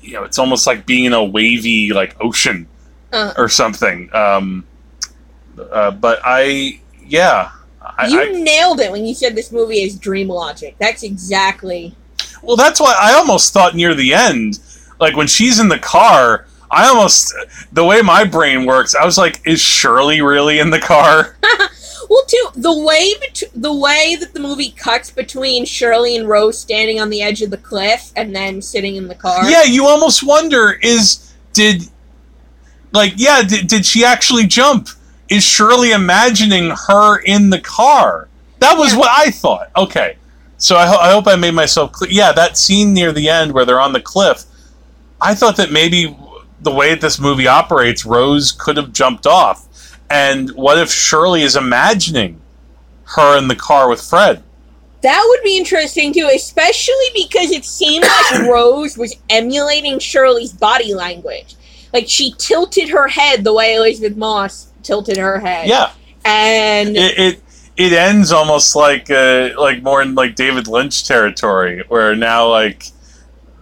[0.00, 2.68] you know it's almost like being in a wavy like ocean
[3.12, 3.32] Uh.
[3.36, 4.64] or something um
[5.58, 7.50] uh, but i yeah
[7.82, 10.76] I, you I, nailed it when you said this movie is dream logic.
[10.78, 11.96] That's exactly.
[12.42, 14.58] Well that's why i almost thought near the end
[14.98, 17.32] like when she's in the car i almost
[17.72, 21.36] the way my brain works i was like is shirley really in the car
[22.08, 26.58] Well, too the way bet- the way that the movie cuts between Shirley and Rose
[26.58, 29.48] standing on the edge of the cliff and then sitting in the car.
[29.48, 31.82] Yeah, you almost wonder is did
[32.92, 34.88] like yeah, did, did she actually jump?
[35.28, 38.26] Is Shirley imagining her in the car?
[38.58, 38.98] That was Yeah.
[38.98, 39.70] what I thought.
[39.76, 40.16] Okay.
[40.60, 42.10] So I, ho- I hope I made myself clear.
[42.10, 44.44] Yeah, that scene near the end where they're on the cliff.
[45.20, 46.16] I thought that maybe
[46.60, 49.66] the way that this movie operates, Rose could have jumped off.
[50.10, 52.40] And what if Shirley is imagining
[53.04, 54.42] her in the car with Fred?
[55.02, 60.92] That would be interesting too, especially because it seemed like Rose was emulating Shirley's body
[60.92, 61.54] language.
[61.94, 65.68] Like she tilted her head the way Elisabeth Moss tilted her head.
[65.68, 65.92] Yeah.
[66.24, 67.42] And it, it
[67.80, 72.84] it ends almost like uh, like more in like David Lynch territory, where now like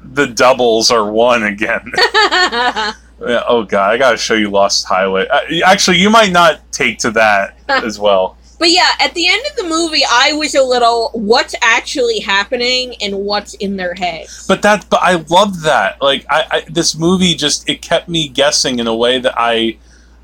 [0.03, 1.93] the doubles are one again.
[3.21, 5.27] Oh god, I gotta show you Lost Highway.
[5.27, 8.37] Uh, actually, you might not take to that as well.
[8.61, 12.95] But yeah, at the end of the movie, I was a little what's actually happening
[13.01, 14.27] and what's in their head.
[14.47, 16.01] But that, but I love that.
[16.01, 19.79] Like, I, I this movie just it kept me guessing in a way that I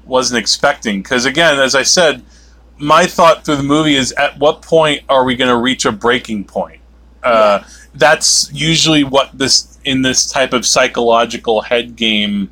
[0.05, 1.03] wasn't expecting.
[1.03, 2.23] Because again, as I said,
[2.79, 5.93] my thought through the movie is at what point are we going to reach a
[5.93, 6.81] breaking point?
[7.23, 7.63] Uh,
[7.95, 12.51] That's usually what this in this type of psychological head game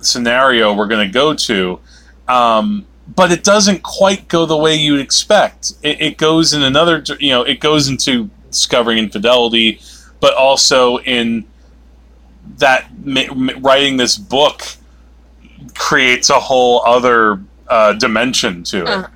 [0.00, 1.78] scenario we're going to go to.
[2.26, 5.72] Um, but it doesn't quite go the way you'd expect.
[5.82, 9.80] It, it goes in another, you know, it goes into discovering infidelity,
[10.20, 11.44] but also in
[12.58, 12.88] that
[13.60, 14.62] writing this book
[15.74, 17.40] creates a whole other
[17.72, 18.88] uh, dimension to it.
[18.88, 19.08] Uh.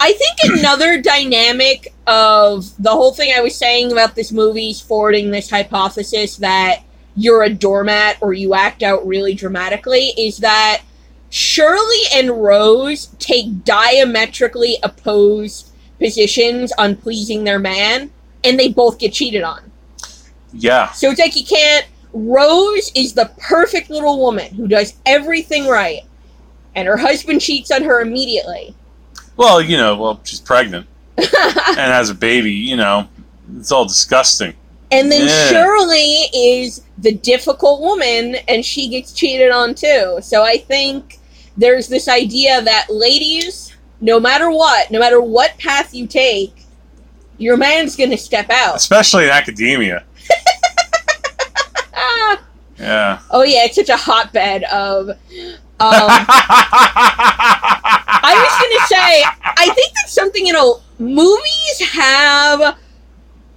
[0.00, 5.30] I think another dynamic of the whole thing I was saying about this movie's forwarding
[5.30, 6.82] this hypothesis that
[7.14, 10.82] you're a doormat or you act out really dramatically is that
[11.30, 18.10] Shirley and Rose take diametrically opposed positions on pleasing their man,
[18.42, 19.70] and they both get cheated on.
[20.52, 21.86] Yeah, So it's like you can't.
[22.12, 26.00] Rose is the perfect little woman who does everything right,
[26.74, 28.74] and her husband cheats on her immediately.
[29.36, 31.26] well, you know, well, she's pregnant and
[31.76, 32.52] has a baby.
[32.52, 33.08] You know,
[33.56, 34.54] it's all disgusting.
[34.90, 35.48] And then Yeah.
[35.48, 40.18] Shirley is the difficult woman, and she gets cheated on too.
[40.22, 41.18] So I think
[41.56, 46.54] there's this idea that ladies, no matter what, no matter what path you take,
[47.38, 48.76] your man's gonna step out.
[48.76, 50.04] Especially in academia.
[51.94, 52.42] Ah.
[52.78, 53.20] Yeah.
[53.30, 55.10] Oh yeah, it's such a hotbed of.
[55.82, 56.08] Um,
[58.24, 60.80] I was gonna say, I think that's something you know.
[60.98, 62.78] Movies have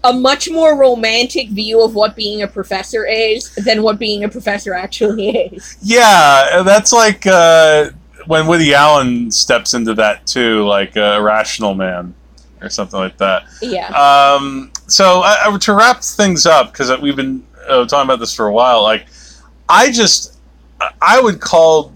[0.03, 4.29] a much more romantic view of what being a professor is than what being a
[4.29, 5.77] professor actually is.
[5.81, 7.89] Yeah, that's like uh,
[8.27, 12.13] when Woody Allen steps into that too, like a rational man
[12.61, 13.43] or something like that.
[13.61, 13.87] Yeah.
[13.89, 18.33] Um, so uh, uh, to wrap things up, because we've been uh, talking about this
[18.33, 19.07] for a while, like
[19.67, 20.34] I just
[21.01, 21.93] I would call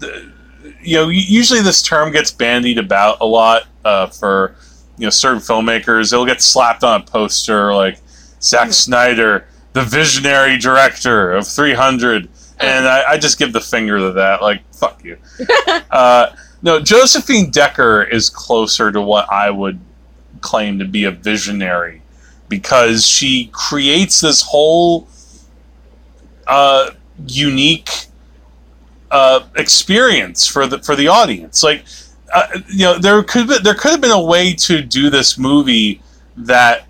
[0.82, 4.54] you know usually this term gets bandied about a lot uh, for
[4.98, 6.12] you know certain filmmakers.
[6.12, 7.98] It'll get slapped on a poster like
[8.42, 8.74] Zack Mhm.
[8.74, 12.28] Snyder, the visionary director of 300,
[12.58, 14.42] and I, I just give the finger to that.
[14.42, 15.18] Like fuck you.
[15.90, 16.28] uh,
[16.62, 19.80] no, Josephine Decker is closer to what I would
[20.40, 22.02] claim to be a visionary
[22.48, 25.06] because she creates this whole
[26.46, 26.90] uh,
[27.26, 27.88] unique
[29.10, 31.62] uh, experience for the for the audience.
[31.62, 31.84] Like,
[32.34, 35.36] uh, you know, there could be, there could have been a way to do this
[35.38, 36.00] movie
[36.36, 36.86] that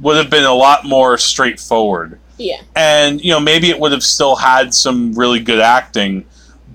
[0.00, 2.60] would have been a lot more straightforward, Yeah.
[2.74, 6.26] and you know, maybe it would have still had some really good acting,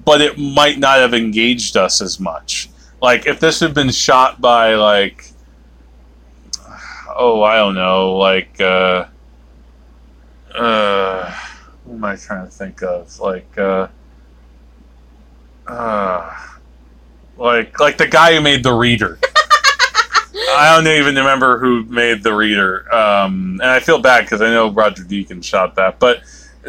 [0.06, 2.70] but it might not have engaged us as much.
[3.02, 5.26] Like, if this had been shot by like,
[7.16, 8.60] oh, I don't know, like.
[8.60, 9.06] Uh,
[10.56, 11.34] uh,
[11.86, 13.20] what am I trying to think of?
[13.20, 13.88] Like, uh,
[15.72, 16.36] uh,
[17.38, 19.20] like, like the guy who made the reader.
[20.54, 24.50] I don't even remember who made the reader, um, and I feel bad because I
[24.50, 26.22] know Roger Deakins shot that, but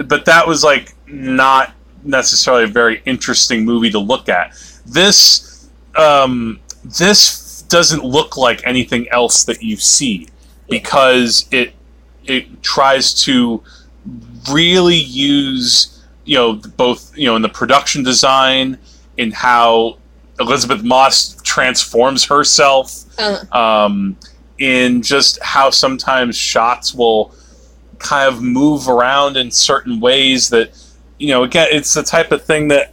[0.06, 1.74] but that was like not
[2.04, 4.52] necessarily a very interesting movie to look at.
[4.86, 10.28] This um, this doesn't look like anything else that you see
[10.68, 11.72] because it
[12.24, 13.62] it tries to
[14.50, 18.78] really use you know both you know in the production design
[19.16, 19.98] in how
[20.40, 24.16] Elisabeth Moss transforms herself Uh, um,
[24.58, 27.34] in just how sometimes shots will
[27.98, 30.70] kind of move around in certain ways that
[31.18, 32.92] you know again it's the type of thing that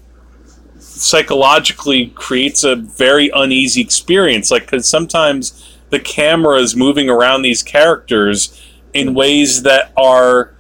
[0.79, 4.51] psychologically creates a very uneasy experience.
[4.51, 8.61] Like because sometimes the camera is moving around these characters
[8.93, 10.53] in ways that are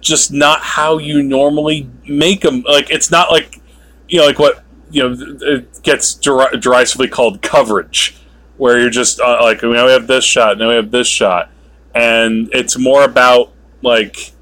[0.00, 3.60] just not how you normally make them like it's not like
[4.08, 8.16] you know like what you know it gets deri- derisively called coverage
[8.58, 11.50] where you're just uh, like now we have this shot now we have this shot.
[11.94, 14.32] And it's more about like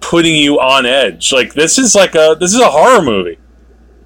[0.00, 1.32] putting you on edge.
[1.32, 3.38] Like this is like a this is a horror movie.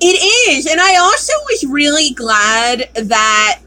[0.00, 3.60] It is, and I also was really glad that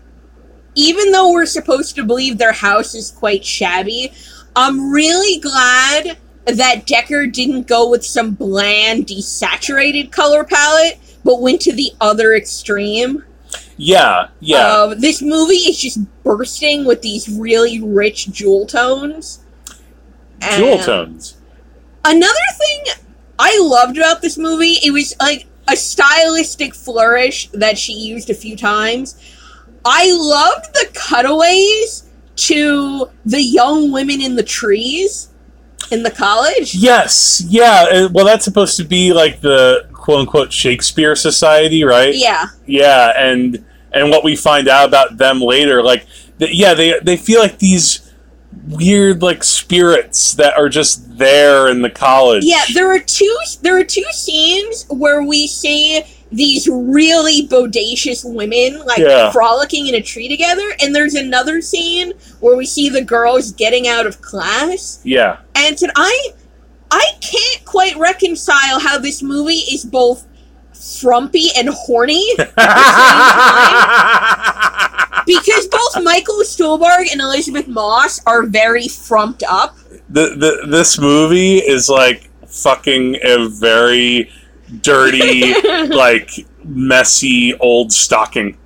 [0.76, 4.12] even though we're supposed to believe their house is quite shabby,
[4.56, 11.62] I'm really glad that Decker didn't go with some bland, desaturated color palette, but went
[11.62, 13.24] to the other extreme.
[13.78, 19.40] yeah yeah Uh, this movie is just bursting with these really rich jewel tones.
[20.40, 21.36] jewel And- tones
[22.06, 22.84] Another thing
[23.38, 28.34] I loved about this movie, it was like a stylistic flourish that she used a
[28.34, 29.16] few times.
[29.86, 32.04] I loved the cutaways
[32.48, 35.29] to the young women in the trees
[35.92, 36.76] in the college.
[36.76, 42.48] yes yeah well that's supposed to be like the quote unquote shakespeare society right Yeah.
[42.66, 46.06] Yeah, and and what we find out about them later, like,
[46.38, 48.12] th- yeah, they they feel like these
[48.68, 52.44] weird like spirits that are just there in the college.
[52.46, 58.80] Yeah, there are two there are two scenes where we see these really bodacious women
[58.86, 59.32] like Yeah.
[59.32, 63.88] frolicking in a tree together and there's another scene where we see the girls getting
[63.88, 66.30] out of class yeah, And said, I
[66.92, 70.28] I can't quite reconcile how this movie is both
[70.74, 72.26] frumpy and horny
[75.26, 79.76] because both Michael Stuhlbarg and Elisabeth Moss are very frumped up.
[80.10, 84.32] the, the this movie is like fucking a very
[84.82, 85.54] dirty,
[85.88, 86.32] like
[86.64, 88.58] messy old stocking.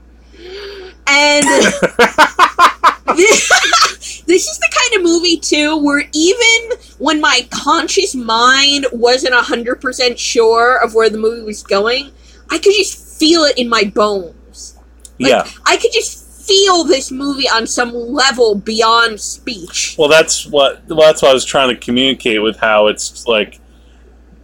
[1.08, 1.80] And this,
[4.26, 10.18] this is the kind of movie too where even when my conscious mind wasn't 100%
[10.18, 12.12] sure of where the movie was going,
[12.50, 14.78] I could just feel it in my bones.
[15.20, 15.48] Like, yeah.
[15.66, 19.96] I could just feel this movie on some level beyond speech.
[19.98, 23.60] Well, that's what well, that's what I was trying to communicate with how it's like,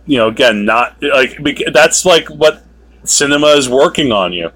[0.10, 1.40] you know, again, not like
[1.72, 2.64] that's like what
[3.04, 4.50] cinema is working on you.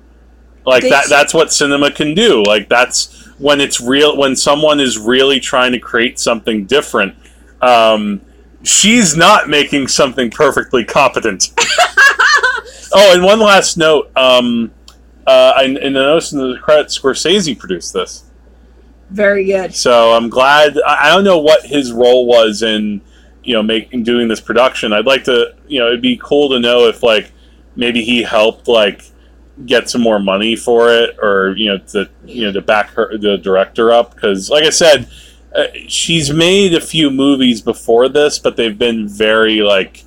[0.65, 2.41] Like that This- that's what cinema can do.
[2.43, 7.15] Like that's when it's real when someone is really trying to create something different.
[7.61, 8.21] Um,
[8.63, 11.51] she's not making something perfectly competent.
[12.93, 14.11] oh, and one last note.
[14.17, 14.71] Um,
[15.27, 18.23] uh, in, in the notes in the credits, Scorsese produced this.
[19.11, 19.75] Very good.
[19.75, 20.79] So I'm glad.
[20.83, 23.01] I I don't know what his role was in,
[23.43, 24.93] you know, making doing this production.
[24.93, 27.31] I'd like to, you know, it'd be cool to know if like
[27.75, 29.03] maybe he helped like
[29.65, 33.17] get some more money for it, or you know, to you know to back her
[33.17, 35.07] the director up because, like I said,
[35.55, 40.03] uh, she's made a few movies before this, but they've been very like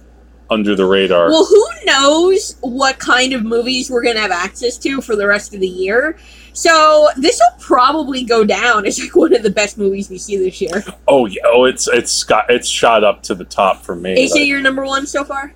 [0.51, 1.29] under the radar.
[1.29, 5.27] Well, who knows what kind of movies we're going to have access to for the
[5.27, 6.19] rest of the year?
[6.57, 10.39] So this will probably go down as like one of the best movies we see
[10.39, 10.83] this year.
[11.07, 14.15] oh yeah, oh it's it's got it's shot up to the top for me.
[14.25, 15.53] Is Like, it your number one so far?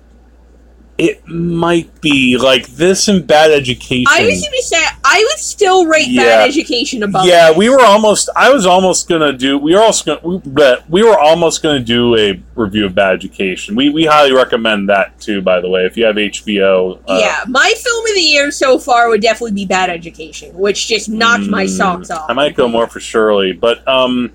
[0.97, 4.05] It might be like this and Bad Education.
[4.07, 6.23] I was going to say I would still rate Yeah.
[6.23, 7.25] Bad Education above.
[7.25, 8.29] yeah, we were almost.
[8.35, 9.57] I was almost gonna do.
[9.57, 10.27] We were also gonna.
[10.37, 13.75] We, but we were almost gonna do a review of Bad Education.
[13.75, 15.41] We we highly recommend that too.
[15.41, 18.77] By the way, if you have HBO, uh, yeah, my film of the year so
[18.77, 22.29] far would definitely be Bad Education, which just knocked my mm, socks off.
[22.29, 24.31] I might go more for Shirley, but um,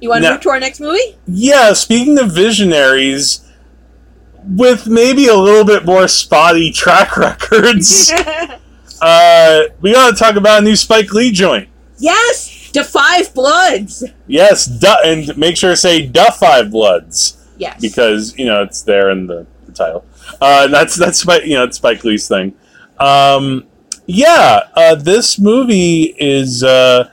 [0.00, 1.16] You want to move to our next movie?
[1.26, 1.72] yeah.
[1.72, 3.42] Speaking of visionaries,
[4.46, 8.12] with maybe a little bit more spotty track records,
[9.02, 11.68] uh, we gotta talk about a new Spike Lee joint.
[11.98, 14.04] yes, The Five Bloods.
[14.26, 18.82] Yes, duh, and make sure to say "Duh Five Bloods." Yes, because you know it's
[18.82, 20.04] there in the, the title.
[20.40, 22.54] Uh, that's that's Spike, you know it's Spike Lee's thing.
[22.98, 23.66] Um,
[24.06, 26.62] yeah, uh, this movie is.
[26.62, 27.10] Uh,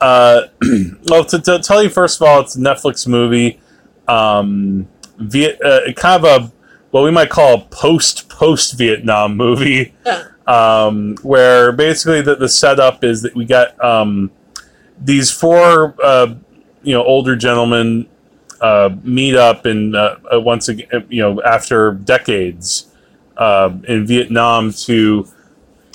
[0.00, 0.48] uh,
[1.08, 3.60] well, to, to tell you first of all, it's a Netflix movie.
[4.08, 4.86] Um,
[5.18, 6.52] Viet, uh, kind of a
[6.90, 10.24] what we might call a post post Vietnam movie, Yeah.
[10.46, 14.30] um, where basically the, the setup is that we got um,
[15.00, 16.34] these four uh,
[16.82, 18.06] you know older gentlemen
[18.60, 22.86] uh, meet up and uh, uh, once again you know after decades
[23.36, 25.26] uh, in Vietnam to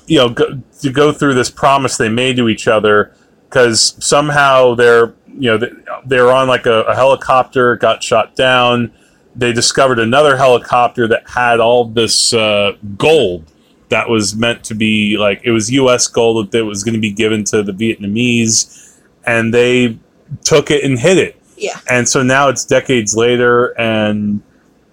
[0.08, 3.14] you know go, to go through this promise they made to each other
[3.48, 5.70] because somehow they're you know they,
[6.06, 8.92] they're on like a, a helicopter got shot down
[9.40, 13.46] they discovered another helicopter that had all this uh, gold
[13.90, 16.08] that was meant to be like it was U.S.
[16.08, 19.98] gold that was going to be given to the Vietnamese, and they
[20.44, 21.42] took it and hid it.
[21.58, 24.42] yeah, And so now it's decades later, and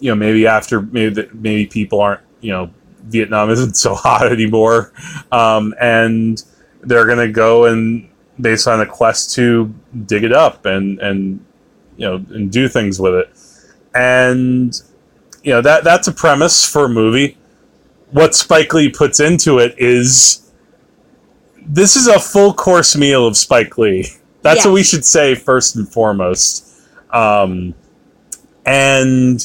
[0.01, 2.70] you know maybe after maybe the, maybe people aren't you know
[3.05, 4.92] Vietnam isn't so hot anymore,
[5.32, 6.42] um, and
[6.82, 8.09] they're gonna go and
[8.40, 9.72] based on a quest to
[10.07, 11.44] dig it up and and
[11.97, 13.36] you know and do things with it,
[13.97, 14.82] and
[15.42, 17.36] you know that that's a premise for a movie.
[18.11, 20.53] What Spike Lee puts into it is
[21.66, 24.07] this is a full course meal of Spike Lee.
[24.42, 26.80] That's what we should say first and foremost.
[27.11, 27.74] Um,
[28.64, 29.44] and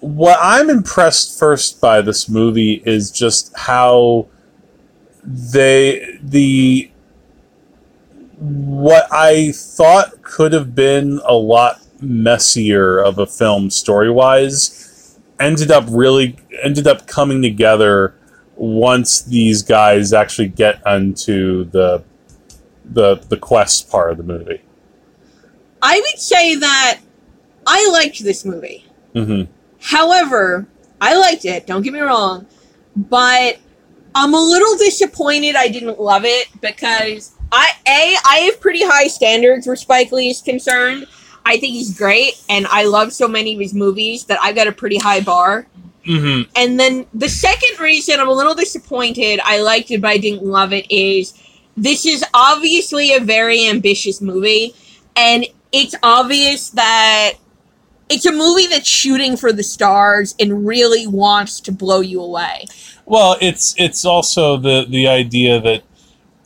[0.00, 4.26] what I'm impressed first by this movie is just how
[5.22, 6.90] they the
[8.38, 15.70] what I thought could have been a lot messier of a film story wise ended
[15.70, 18.14] up really ended up coming together
[18.56, 22.04] once these guys actually get onto the
[22.84, 24.60] the the quest part of the movie.
[25.82, 27.00] I would say that
[27.66, 28.84] I liked this movie.
[29.14, 29.42] hmm
[29.80, 30.66] However,
[31.00, 31.66] I liked it.
[31.66, 32.46] Don't get me wrong,
[32.94, 33.58] but
[34.14, 39.06] I'm a little disappointed I didn't love it because I a I have pretty high
[39.06, 41.06] standards where Spike Lee is concerned.
[41.50, 44.68] I think he's great, and I love so many of his movies that I've got
[44.68, 45.66] a pretty high bar.
[46.04, 50.18] hmm And then the second reason I'm a little disappointed, I liked it but I
[50.18, 51.34] didn't love it, is
[51.76, 54.74] this is obviously a very ambitious movie,
[55.16, 57.32] and it's obvious that
[58.08, 62.66] it's a movie that's shooting for the stars and really wants to blow you away.
[63.06, 65.82] Well, it's it's also the the idea that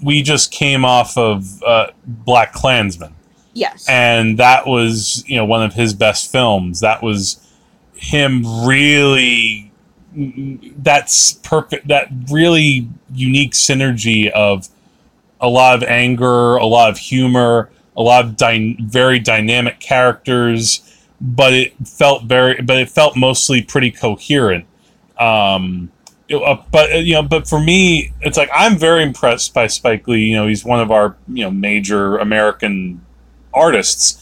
[0.02, 1.88] we just came off of uh,
[2.26, 3.12] BlacKkKlansman.
[3.54, 3.86] Yes.
[3.88, 6.80] and that was you know one of his best films.
[6.80, 7.40] That was
[7.94, 9.70] him really
[10.16, 14.68] that's perfect that really unique synergy of
[15.40, 20.80] a lot of anger a lot of humor a lot of dy- very dynamic characters
[21.20, 24.64] but it felt very but it felt mostly pretty coherent.
[25.18, 25.90] Um
[26.28, 29.66] it- uh, but uh, you know but for me it's like i'm very impressed by
[29.66, 30.20] spike lee.
[30.26, 33.03] You know he's one of our you know major american
[33.54, 34.20] artists.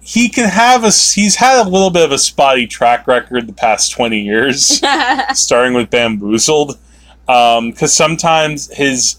[0.00, 3.52] He can have a he's had a little bit of a spotty track record the
[3.52, 4.82] past 20 years
[5.34, 6.78] starting with bamboozled
[7.26, 9.16] because sometimes his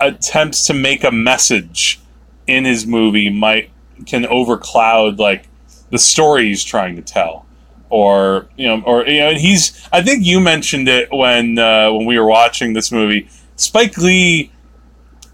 [0.00, 2.00] attempts to make a message
[2.46, 3.70] in his movie might
[4.06, 5.48] can overcloud like
[5.90, 7.46] the story he's trying to tell.
[7.90, 11.92] Or you know or you know and he's i think you mentioned it when uh,
[11.92, 13.28] when we were watching this movie.
[13.56, 14.50] Spike lee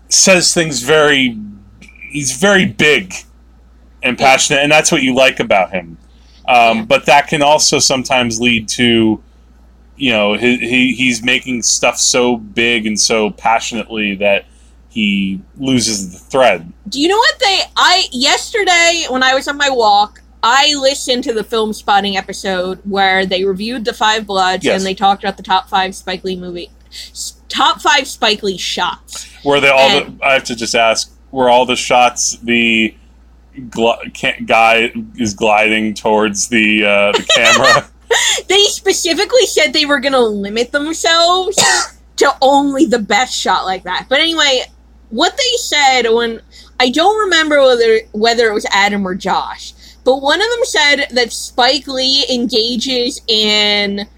[0.08, 1.38] says things very
[2.10, 3.14] he's very big
[4.02, 5.96] and passionate and that's what you like about him
[6.48, 9.22] um, but that can also sometimes lead to
[9.96, 14.46] you know he, he he's making stuff so big and so passionately that
[14.88, 19.56] he loses the thread Do you know what they I yesterday when I was on
[19.56, 24.76] my walk, I listened to the Filmspotting episode where they reviewed the Five Bloods Yes.
[24.80, 26.70] and they talked about the top 5 Spike Lee movie
[27.48, 29.30] top 5 Spike Lee shots.
[29.44, 32.94] were they all And- the, i have to just ask were all the shots the
[33.68, 37.88] gl- ca- guy is gliding towards the uh, the camera
[38.48, 41.56] they specifically said they were going to limit themselves
[42.16, 44.06] to only the best shot like that.
[44.08, 44.62] But anyway,
[45.10, 46.40] what they said when
[46.80, 49.72] I don't remember whether whether it was Adam or Josh,
[50.04, 54.08] but one of them said that Spike Lee engages in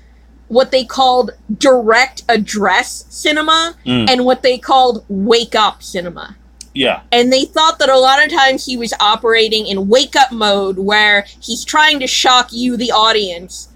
[0.48, 4.08] what they called direct address cinema Mm.
[4.10, 6.36] and what they called wake up cinema.
[6.74, 7.02] Yeah.
[7.12, 10.78] And they thought that a lot of times he was operating in wake up mode
[10.78, 13.68] where he's trying to shock you, the audience,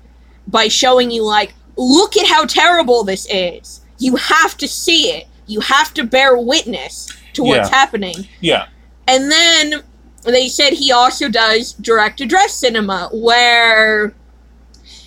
[0.47, 3.81] by showing you, like, look at how terrible this is.
[3.99, 5.27] You have to see it.
[5.47, 7.77] You have to bear witness to what's Yeah.
[7.77, 8.29] happening.
[8.41, 8.67] Yeah.
[9.07, 9.83] And then
[10.25, 14.15] they said he also does direct address cinema where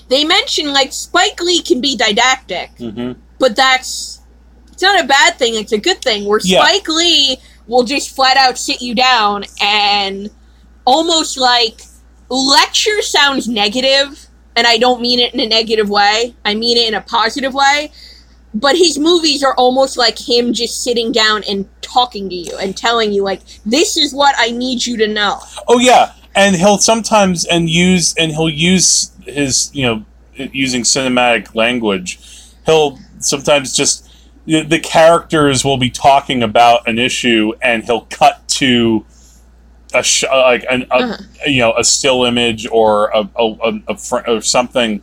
[0.10, 4.20] they mention, like, Spike Lee can be didactic hmm but that's
[4.74, 6.62] it's not a bad thing it's a good thing where Yeah.
[6.62, 7.38] spike lee
[7.70, 10.30] will just flat out sit you down and
[10.86, 11.82] almost like
[12.30, 16.36] lecture sounds negative and i don't mean it in a negative way.
[16.44, 17.92] I mean it in a positive way.
[18.54, 22.76] But his movies are almost like him just sitting down and talking to you and
[22.76, 25.40] telling you like this is what i need you to know.
[25.68, 31.54] Oh yeah, and he'll sometimes and use and he'll use his you know using cinematic
[31.54, 32.20] language.
[32.66, 34.09] He'll sometimes just
[34.50, 39.06] the, characters will be talking about an issue and he'll cut to
[39.94, 41.18] a sh- like an a, Uh-huh.
[41.46, 45.02] you know a still image or a, a, a, fr- or something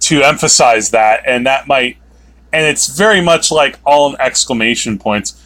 [0.00, 1.96] to emphasize that and that might
[2.52, 5.42] and it's very much like all in exclamation points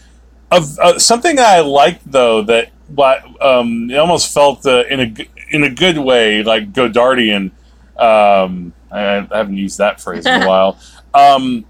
[0.50, 5.00] of uh, something that I liked though that what um, it almost felt uh, in
[5.00, 5.14] a
[5.50, 7.50] in a good way like Godardian.
[7.96, 10.78] Um, I, I haven't used that phrase in a while.
[11.14, 11.64] Um,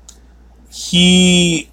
[0.72, 1.68] he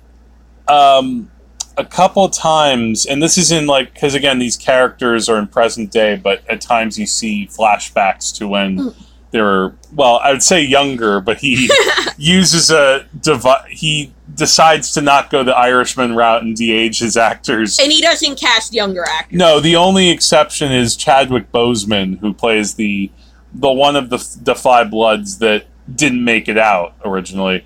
[0.68, 1.32] um,
[1.78, 5.92] a couple times, and this is in like because again these characters are in present
[5.92, 8.96] day, but at times you see flashbacks to when Mm.
[9.32, 11.70] they were well, I would say younger, but he
[12.18, 17.80] uses a devi- he decides to not go the Irishman route and de-age his actors.
[17.80, 22.76] and he doesn't cast younger actors No, the only exception is Chadwick Boseman, who plays
[22.76, 23.10] the
[23.54, 27.66] the one of the the Five Bloods that didn't make it out originally.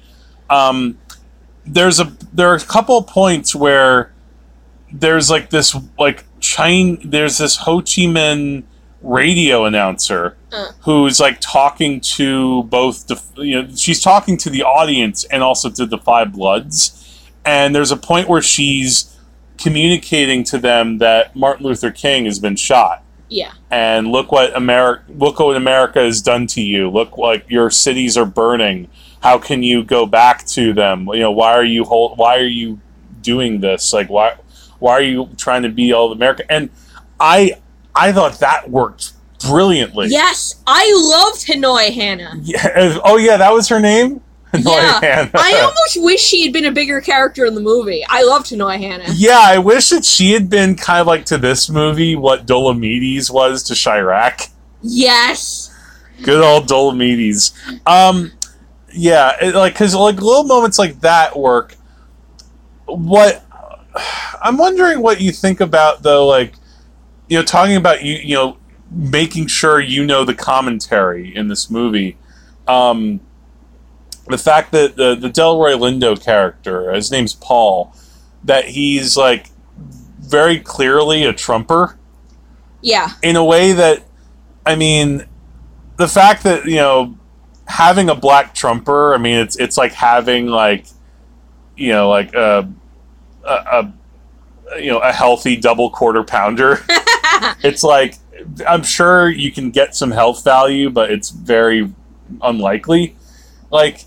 [0.50, 0.98] Um,
[1.66, 4.12] there's a there are a couple points where
[4.92, 8.64] there's like this like China there's this Ho Chi Minh
[9.02, 10.68] radio announcer Uh.
[10.82, 15.70] who's like talking to both the you know she's talking to the audience and also
[15.70, 19.16] to the Five Bloods, and there's a point where she's
[19.58, 25.04] communicating to them that Martin Luther King has been shot yeah and look what America
[25.10, 26.90] look what America has done to you.
[26.90, 28.90] Look like your cities are burning.
[29.24, 31.08] How can you go back to them?
[31.08, 32.80] You know, why are you hold, why are you
[33.22, 33.94] doing this?
[33.94, 34.36] Like why
[34.80, 36.44] why are you trying to be all America?
[36.52, 36.70] And
[37.20, 37.54] I
[37.96, 39.14] I thought that worked
[39.46, 40.08] brilliantly.
[40.08, 42.98] yes i loved hanoi hannah Yeah.
[43.04, 44.22] Oh yeah, that was her name.
[44.54, 45.32] Yeah, Hannah.
[45.34, 48.06] I almost wish she had been a bigger character in the movie.
[48.08, 49.06] I loved Hanoi Hannah.
[49.12, 53.32] Yeah, I wish that she had been kind of like to this movie what Dolmedes
[53.32, 54.50] was to Chi-Raq.
[54.84, 55.74] Yes.
[56.22, 57.52] Good old Dolmedes.
[57.88, 58.32] Um,
[58.94, 61.76] yeah, it, like because like little moments like that work.
[62.86, 63.44] What
[64.42, 66.54] I'm wondering what you think about though, like
[67.28, 68.58] you know, talking about you, you know,
[68.92, 72.18] making sure you know the commentary in this movie.
[72.68, 73.20] Um,
[74.28, 77.96] the fact that the the Delroy Lindo character, his name's Paul,
[78.44, 79.48] that he's like
[80.20, 81.98] very clearly a Trumper
[82.82, 83.10] Yeah.
[83.22, 84.04] in a way that
[84.66, 85.26] I mean
[85.98, 87.18] the fact that you know
[87.68, 90.86] having a black trumper I mean it's it's like having like
[91.76, 92.70] you know like a
[93.44, 93.94] a, a
[94.80, 96.80] you know a healthy double quarter pounder.
[97.64, 98.16] It's like
[98.68, 101.92] I'm sure you can get some health value but it's very
[102.42, 103.16] unlikely.
[103.72, 104.06] Like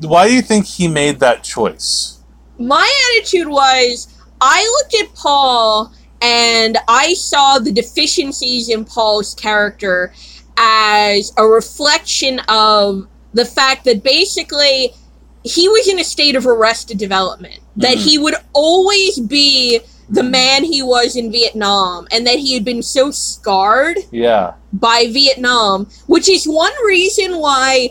[0.00, 2.20] why do you think he made that choice?
[2.58, 4.08] My attitude was
[4.40, 5.92] I looked at Paul
[6.22, 10.12] and I saw the deficiencies in Paul's character
[10.56, 14.92] as a reflection of the fact that basically
[15.44, 17.58] he was in a state of arrested development.
[17.76, 18.04] That Mhm.
[18.04, 22.82] he would always be the man he was in Vietnam and that he had been
[22.82, 27.90] so scarred yeah by Vietnam, which is one reason why,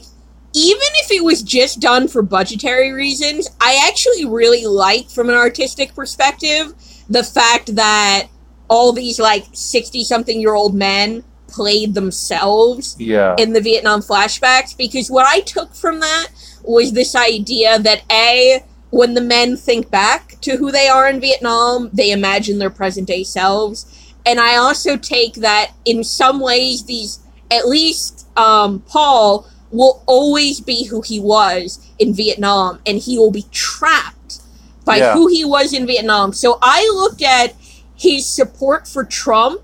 [0.54, 5.36] even if it was just done for budgetary reasons, I actually really like, from an
[5.36, 6.74] artistic perspective,
[7.10, 8.28] the fact that
[8.70, 14.76] all these like 60 something year old men played themselves yeah in the Vietnam flashbacks
[14.78, 16.28] because what I took from that
[16.64, 21.20] was this idea that A, when the men think back to who they are in
[21.20, 24.14] Vietnam, they imagine their present day selves.
[24.26, 30.60] And I also take that in some ways, these, at least um, Paul, will always
[30.60, 34.42] be who he was in Vietnam, and he will be trapped
[34.86, 35.14] by Yeah.
[35.14, 36.34] who he was in Vietnam.
[36.34, 37.56] So I looked at
[37.96, 39.62] his support for Trump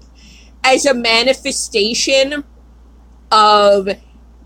[0.68, 2.44] as a manifestation
[3.32, 3.88] of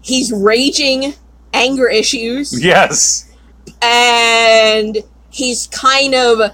[0.03, 1.13] his raging
[1.53, 3.30] anger issues Yes.
[3.82, 4.97] and
[5.30, 6.51] he's kind of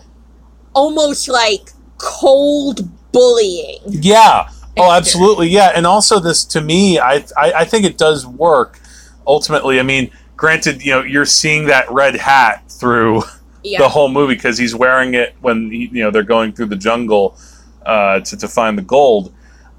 [0.74, 3.80] almost like cold bullying.
[3.88, 4.50] Yeah.
[4.78, 5.50] Oh, absolutely.
[5.50, 5.72] Yeah.
[5.76, 8.80] And also, this to me, I, I I think it does work.
[9.26, 13.24] Ultimately, I mean, granted, you know, you're seeing that red hat through
[13.64, 13.80] Yeah.
[13.80, 16.76] the whole movie because he's wearing it when he, you know they're going through the
[16.76, 17.38] jungle
[17.86, 19.34] uh, to to find the gold.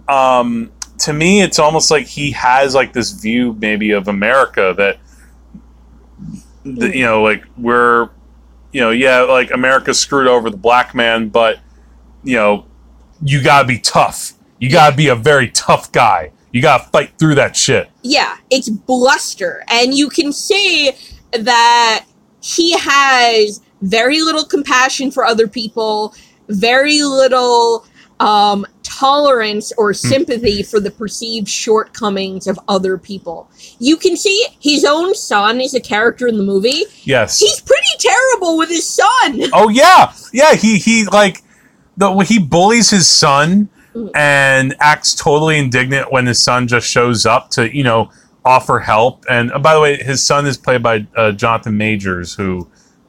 [0.09, 4.99] Um, to me, it's almost like he has like this view maybe of America that,
[6.65, 8.11] that you know, like we're,
[8.73, 11.61] you know, yeah, like America screwed over the black man, but
[12.25, 12.67] you know,
[13.23, 14.33] you gotta be tough.
[14.59, 16.33] You gotta be a very tough guy.
[16.53, 17.91] You gotta fight through that shit.
[18.03, 19.63] yeah, it's bluster.
[19.69, 20.93] And you can see
[21.33, 22.07] that
[22.41, 26.15] he has very little compassion for other people,
[26.49, 27.87] very little
[28.21, 33.51] um, tolerance or sympathy for the perceived shortcomings of other people.
[33.79, 36.85] You can see his own son is a character in the movie.
[37.05, 37.39] Yes.
[37.39, 39.43] He's pretty terrible with his son.
[39.53, 40.55] Oh yeah, yeah.
[40.55, 41.43] He he like
[41.97, 44.11] the he bullies his son Mm.
[44.15, 48.11] and acts totally indignant when his son just shows up to you know
[48.45, 49.25] offer help.
[49.31, 52.69] And uh, by the way, his son is played by uh, Jonathan Majors, who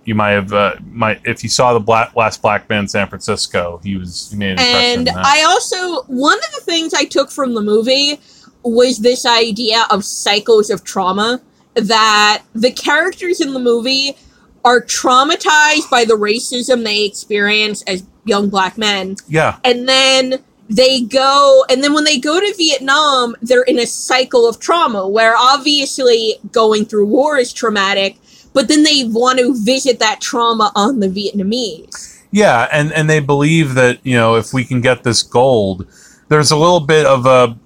[0.09, 3.79] you might have uh, might if you saw the Black, last Black Man San Francisco,
[3.83, 5.07] he was he made an impression.
[5.07, 5.09] And.
[5.09, 8.19] I also one of the things I took from the movie
[8.63, 11.39] was this idea of cycles of trauma
[11.75, 14.17] that the characters in the movie
[14.65, 20.39] are traumatized by the racism they experience as young black men yeah, and then
[20.69, 25.07] they go and then when they go to Vietnam they're in a cycle of trauma
[25.07, 28.17] where obviously going through war is traumatic
[28.53, 33.19] but then they want to visit that trauma on the Vietnamese Yeah, and and they
[33.19, 35.87] believe that you know if we can get this gold,
[36.29, 37.57] there's a little bit of a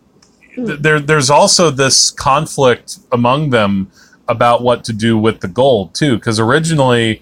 [0.56, 1.00] th- there.
[1.00, 3.92] There's also this conflict among them
[4.28, 7.22] about what to do with the gold too, because originally,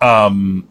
[0.00, 0.68] um,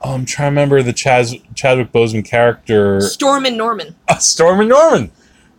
[0.00, 5.10] oh, I'm trying to remember the Chaz, Chadwick Boseman character, Stormin' Norman uh, Stormin' Norman.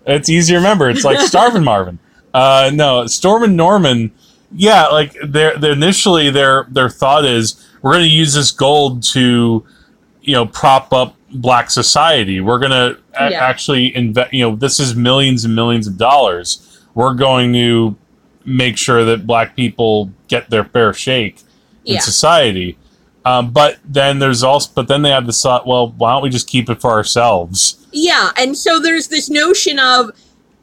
[0.05, 0.89] It's easy to remember.
[0.89, 1.99] It's like Starvin' Marvin.
[2.33, 4.11] Uh, no, Stormin' Norman.
[4.55, 9.03] Yeah, like their their- initially their their thought is we're going to use this gold
[9.03, 9.65] to,
[10.21, 12.39] you know, prop up black society.
[12.39, 14.33] We're going to a- actually invest.
[14.33, 16.81] You know, this is millions and millions of dollars.
[16.93, 17.95] We're going to
[18.45, 21.39] make sure that black people get their fair shake
[21.85, 21.99] in Yeah.
[22.01, 22.77] society.
[23.25, 26.29] Um, but then there's also, but then they have the thought, well, why don't we
[26.29, 27.77] just keep it for ourselves?
[27.93, 30.11] Yeah, and so there's this notion of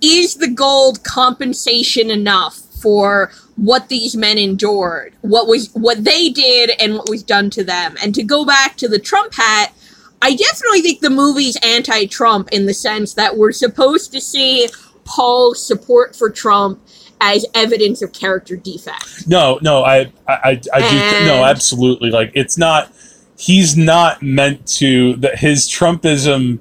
[0.03, 6.71] is the gold compensation enough for what these men endured, what was what they did
[6.81, 7.95] and what was done to them.
[8.03, 9.75] And to go back to the Trump hat,
[10.23, 14.71] I definitely think the movie's anti-Trump in the sense that we're supposed to see
[15.05, 16.81] Paul's support for Trump
[17.21, 19.29] as evidence of character defect.
[19.29, 20.99] No, no, I, I, I, I do.
[20.99, 22.11] Th- no, absolutely.
[22.11, 22.91] Like it's not.
[23.37, 25.17] He's not meant to.
[25.17, 26.61] That his Trumpism.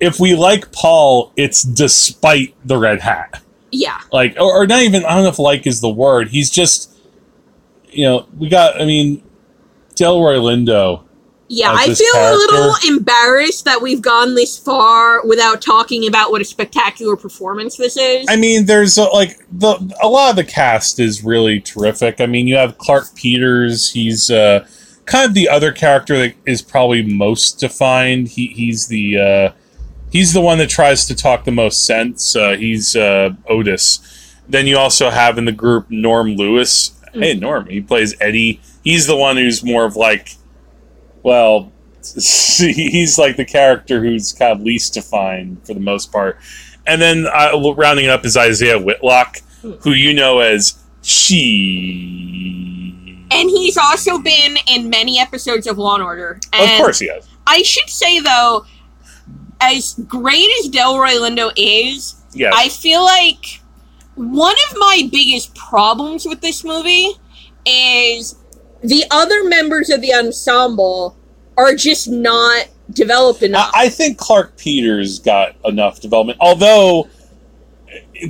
[0.00, 3.40] If we like Paul, it's despite the red hat.
[3.70, 4.00] Yeah.
[4.12, 5.04] Like, or, or not even.
[5.04, 6.28] I don't know if like is the word.
[6.28, 6.94] He's just.
[7.90, 8.80] You know, we got.
[8.80, 9.22] I mean,
[9.94, 11.04] Delroy Lindo.
[11.50, 16.42] Yeah, I feel a little embarrassed that we've gone this far without talking about what
[16.42, 18.26] a spectacular performance this is.
[18.28, 22.20] I mean, there's a, like the a lot of the cast is really terrific.
[22.20, 23.90] I mean, you have Clarke Peters.
[23.90, 24.68] He's uh,
[25.06, 28.28] kind of the other character that is probably most defined.
[28.28, 29.52] He he's the uh,
[30.10, 32.34] he's the one that tries to talk the most sense.
[32.36, 34.36] Uh, he's uh, Otis.
[34.48, 36.92] Then you also have in the group Norm Lewis.
[37.12, 37.66] Hey, Norm.
[37.66, 38.60] He plays Eddie.
[38.84, 40.36] He's the one who's more of like,
[41.22, 41.72] well,
[42.14, 46.38] he's like the character who's kind of least defined for the most part.
[46.86, 49.40] And then uh, rounding it up is Isiah Whitlock,
[49.80, 50.82] who you know as
[52.02, 53.26] she.
[53.30, 56.40] and he's also been in many episodes of Law and Order.
[56.52, 57.28] And Of course he has.
[57.46, 58.64] I should say though,
[59.60, 62.54] as great as Delroy Lindo is, Yes.
[62.56, 63.60] I feel like
[64.14, 67.12] one of my biggest problems with this movie
[67.66, 68.36] is
[68.82, 71.16] the other members of the ensemble
[71.56, 73.70] are just not developed enough.
[73.74, 77.08] I, I think Clarke Peters got enough development, although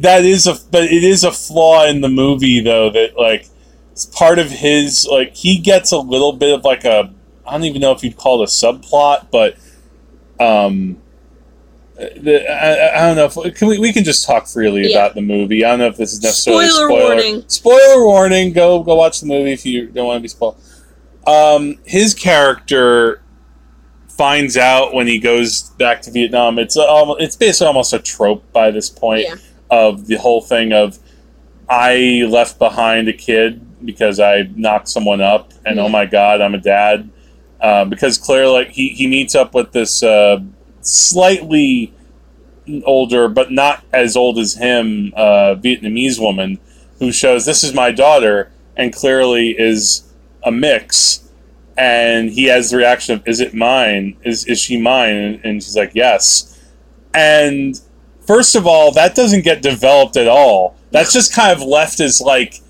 [0.00, 3.46] that is a but it is a flaw in the movie though that like
[3.92, 7.12] it's part of his like he gets a little bit of like a
[7.46, 9.56] I don't even know if you'd call it a subplot, but
[10.38, 10.98] um
[11.99, 14.99] the, I, I don't know if can we we can just talk freely Yeah.
[14.99, 15.64] about the movie.
[15.64, 17.44] I don't know if this is necessarily Spoiler spoiler warning.
[17.49, 18.53] Spoiler warning.
[18.53, 20.57] Go go watch the movie if you don't want to be spoiled.
[21.26, 23.22] Um, his character
[24.09, 26.59] finds out when he goes back to Vietnam.
[26.59, 29.34] It's almost it's basically almost a trope by this point Yeah.
[29.70, 30.99] of the whole thing of
[31.68, 35.82] I left behind a kid because I knocked someone up, and Yeah.
[35.82, 37.11] oh my god, I'm a dad.
[37.61, 40.38] Uh, because clearly he, he meets up with this uh,
[40.80, 41.92] slightly
[42.84, 46.58] older, but not as old as him, uh, Vietnamese woman
[46.98, 50.02] who shows this is my daughter, and clearly is
[50.42, 51.24] a mix.
[51.76, 54.16] And he has the reaction of, "Is it mine?
[54.24, 56.58] Is is she mine?" And, and she's like, "Yes."
[57.14, 57.80] And
[58.26, 60.76] first of all, that doesn't get developed at all.
[60.90, 62.60] That's just kind of left as like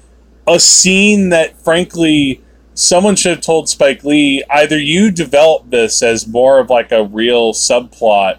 [0.46, 2.42] a scene that, frankly,
[2.78, 7.04] someone should have told Spike Lee either you develop this as more of like a
[7.04, 8.38] real subplot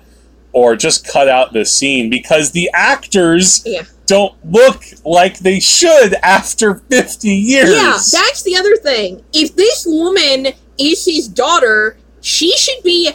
[0.54, 3.84] or just cut out this scene because the actors Yeah.
[4.06, 7.70] don't look like they should after 50 years.
[7.70, 9.24] Yeah, that's the other thing.
[9.34, 13.12] If this woman is his daughter, she should be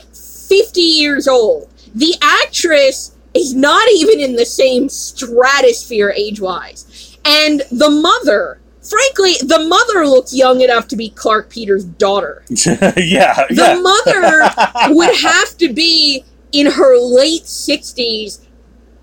[0.48, 1.68] 50 years old.
[1.94, 7.16] The actress is not even in the same stratosphere age wise.
[7.24, 12.44] And the mother, frankly, the mother looked young enough to be Clarke Peters' daughter.
[12.50, 13.80] yeah, The yeah.
[13.80, 18.44] mother would have to be in her late 60s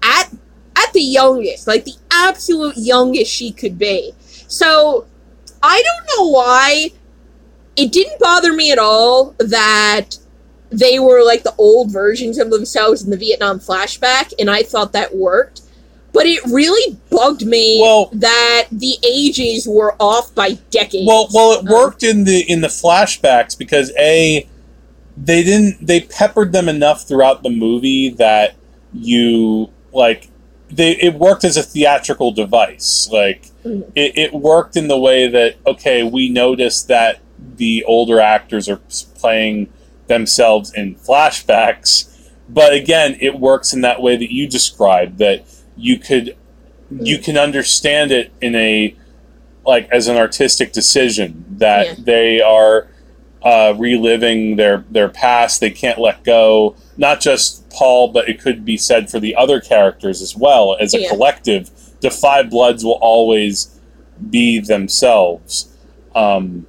[0.01, 0.29] at
[0.73, 4.13] at the youngest, like the absolute youngest she could be.
[4.47, 5.05] So
[5.61, 6.91] I don't know why
[7.75, 10.17] it didn't bother me at all that
[10.71, 14.93] they were like the old versions of themselves in the Vietnam flashback, and I thought
[14.93, 15.60] that worked.
[16.13, 21.07] But it really bugged me Well- that the ages were off by decades.
[21.07, 24.45] Well, well, it Um, worked in the in the flashbacks because a
[25.17, 28.55] they didn't they peppered them enough throughout the movie that
[28.93, 30.27] you like
[30.69, 33.09] they it worked as a theatrical device.
[33.11, 33.83] Like Mhm.
[33.95, 37.19] it, it worked in the way that okay, we noticed that
[37.57, 38.79] the older actors are
[39.19, 39.67] playing
[40.07, 42.05] themselves in flashbacks,
[42.49, 45.43] but again, it works in that way that you described that
[45.81, 46.35] you could
[47.01, 48.95] you can understand it in a
[49.65, 51.93] like as an artistic decision that Yeah.
[51.99, 52.87] they are
[53.43, 55.59] uh, reliving their their past.
[55.61, 56.75] They can't let go.
[56.97, 60.75] Not just Paul, but it could be said for the other characters as well.
[60.79, 61.09] As a Yeah.
[61.09, 61.69] collective,
[62.01, 63.79] the Five Bloods will always
[64.29, 65.69] be themselves.
[66.13, 66.67] Um,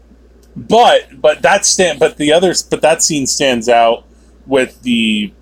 [0.55, 4.05] but but that stand but the others but that scene stands out
[4.47, 5.33] with the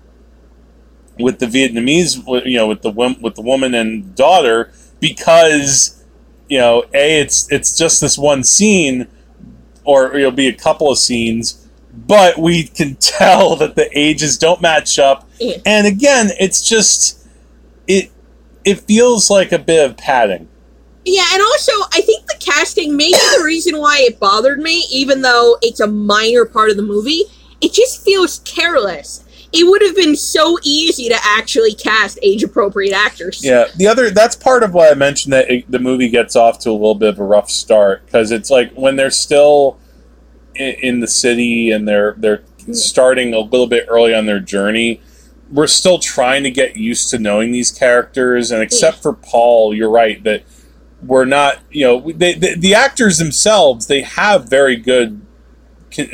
[1.19, 2.91] with the Vietnamese you know with the
[3.21, 6.03] with the woman and daughter because
[6.49, 9.07] you know a it's it's just this one scene
[9.83, 14.61] or it'll be a couple of scenes but we can tell that the ages don't
[14.61, 15.57] match up Yeah.
[15.65, 17.27] and again it's just
[17.87, 18.09] it
[18.63, 20.47] it feels like a bit of padding
[21.03, 25.21] Yeah, and also I think the casting maybe the reason why it bothered me, even
[25.23, 27.23] though it's a minor part of the movie,
[27.59, 29.23] it just feels careless.
[29.53, 33.43] It would have been so easy to actually cast age appropriate actors.
[33.43, 36.59] Yeah, the other that's part of why I mentioned that it, the movie gets off
[36.59, 39.77] to a little bit of a rough start because it's like when they're still
[40.55, 42.75] in, in the city and they're they're mm.
[42.75, 45.01] starting a little bit early on their journey.
[45.51, 49.89] We're still trying to get used to knowing these characters, and except for Paul, you're
[49.89, 50.43] right that
[51.03, 51.59] we're not.
[51.69, 55.21] You know, they, the the actors themselves they have very good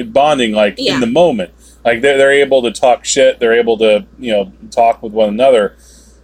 [0.07, 0.95] bonding, like Yeah.
[0.95, 1.51] in the moment.
[1.85, 3.39] Like they're they're able to talk shit.
[3.39, 5.77] They're able to you know talk with one another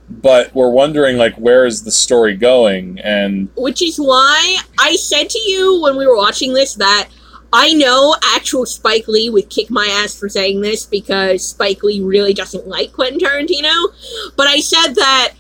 [0.10, 5.30] but we're wondering like where is the story going and Which is why I said
[5.30, 7.10] to you when we were watching this that
[7.52, 12.02] I know actual Spike Lee would kick my ass for saying this because Spike Lee
[12.02, 13.94] really doesn't like Quentin Tarantino.
[14.36, 15.34] But I said that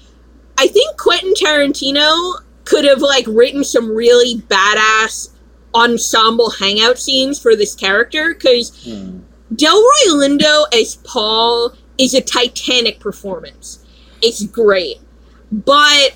[0.57, 5.29] I think Quentin Tarantino could have like written some really badass
[5.73, 9.21] ensemble hangout scenes for this character because hmm.
[9.55, 13.85] Delroy Lindo as Paul is a titanic performance.
[14.21, 14.97] It's great.
[15.51, 16.15] But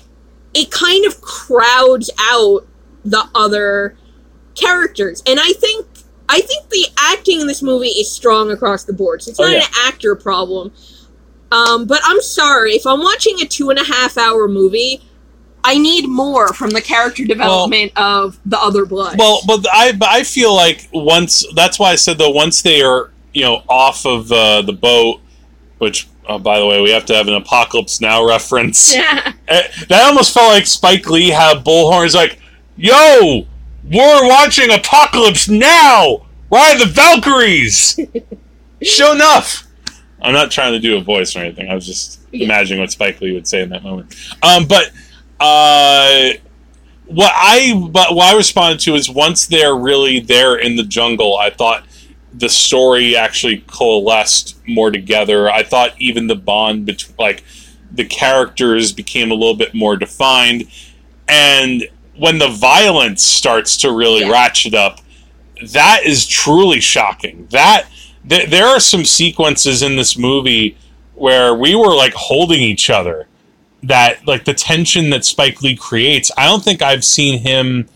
[0.54, 2.66] it kind of crowds out
[3.04, 3.96] the other
[4.54, 5.22] characters.
[5.26, 5.86] And I think
[6.28, 9.22] I think the acting in this movie is strong across the board.
[9.22, 9.58] So it's Oh, not yeah.
[9.58, 10.72] an actor problem.
[11.50, 15.00] Um, but I'm sorry, if I'm watching a two and a half hour movie,
[15.64, 19.18] I need more from the character development of the other blood.
[19.18, 22.80] well but i but i feel like once that's why i said though once they
[22.80, 25.20] are you know off of uh, the boat
[25.78, 29.32] which uh, by the way we have to have an apocalypse now reference yeah.
[29.48, 32.38] Eh, that almost felt like spike lee had bullhorns like
[32.76, 33.46] yo
[33.84, 37.98] we're watching apocalypse now why are the valkyries
[38.82, 39.64] sure enough
[40.20, 41.68] I'm not trying to do a voice or anything.
[41.68, 42.46] I was just Yeah.
[42.46, 44.12] imagining what Spike Lee would say in that moment.
[44.42, 44.90] Um, but
[45.38, 46.30] uh,
[47.06, 51.38] what I but what I responded to is once they're really there in the jungle,
[51.38, 51.84] I thought
[52.32, 55.50] the story actually coalesced more together.
[55.50, 57.42] I thought even the bond between like
[57.90, 60.68] the characters became a little bit more defined,
[61.26, 64.30] and when the violence starts to really Yeah.
[64.30, 65.00] ratchet up,
[65.72, 67.46] that is truly shocking.
[67.50, 67.86] That
[68.28, 70.76] th- there are some sequences in this movie
[71.14, 73.26] where we were like holding each other.
[73.82, 76.30] That like the tension that Spike Lee creates.
[76.36, 77.88] I don't think I've seen him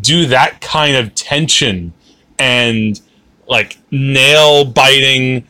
[0.00, 1.92] do that kind of tension
[2.38, 3.00] and
[3.48, 5.46] like nail biting.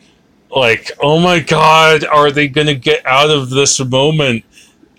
[0.55, 4.43] Like, oh my god, are they gonna get out of this moment?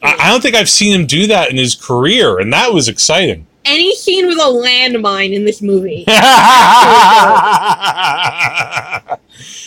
[0.03, 2.89] I, I don't think I've seen him do that in his career, and that was
[2.89, 3.47] exciting.
[3.65, 6.05] Any scene with a landmine in this movie.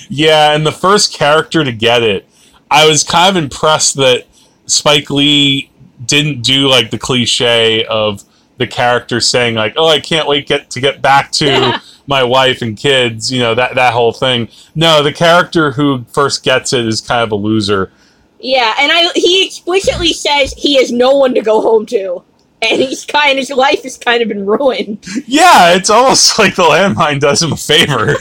[0.10, 2.28] yeah, and the first character to get it,
[2.72, 4.26] I was kind of impressed that
[4.66, 5.70] Spike Lee
[6.06, 8.24] didn't do like the cliche of
[8.58, 12.62] the character saying like, "Oh, I can't wait get to get back to my wife
[12.62, 14.50] and kids," you know that that whole thing.
[14.76, 17.92] No, the character who first gets it is kind of a loser.
[18.40, 22.24] Yeah, and I he explicitly says he has no one to go home to.
[22.62, 25.06] And he's kind his life has kind of been ruined.
[25.26, 28.16] Yeah, it's almost like the landmine does him a favor.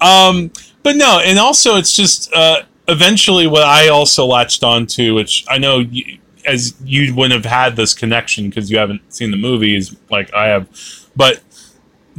[0.00, 0.50] um,
[0.82, 5.58] but no, and also it's just uh, eventually what I also latched onto, which I
[5.58, 9.94] know you, as you wouldn't have had this connection because you haven't seen the movies
[10.10, 10.68] like I have,
[11.16, 11.40] but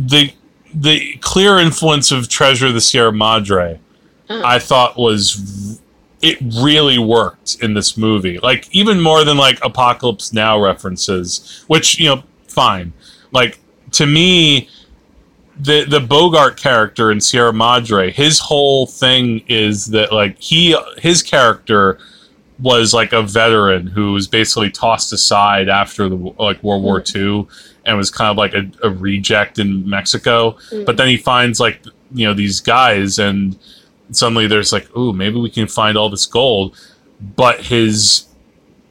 [0.08, 0.34] the
[0.74, 3.80] the clear influence of Treasure of the Sierra Madre,
[4.30, 4.41] Uh.
[4.43, 5.80] I thought was
[6.22, 8.39] it really worked in this movie.
[8.39, 12.93] Like even more than like Apocalypse Now references, which you know, fine.
[13.32, 13.60] Like
[13.91, 14.70] to me,
[15.60, 21.22] the the Bogart character in Sierra Madre, his whole thing is that like he his
[21.24, 21.97] character
[22.60, 27.47] was like a veteran who was basically tossed aside after the like World War II
[27.86, 30.52] and was kind of like a, a reject in Mexico.
[30.70, 30.86] Mm.
[30.86, 33.58] But then he finds like you know these guys and
[34.12, 36.78] suddenly there's like, ooh, maybe we can find all this gold.
[37.20, 38.28] But his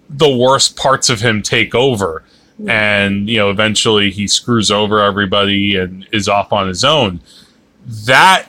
[0.08, 2.24] the worst parts of him take over.
[2.66, 7.20] And you know, eventually he screws over everybody and is off on his own.
[8.04, 8.48] That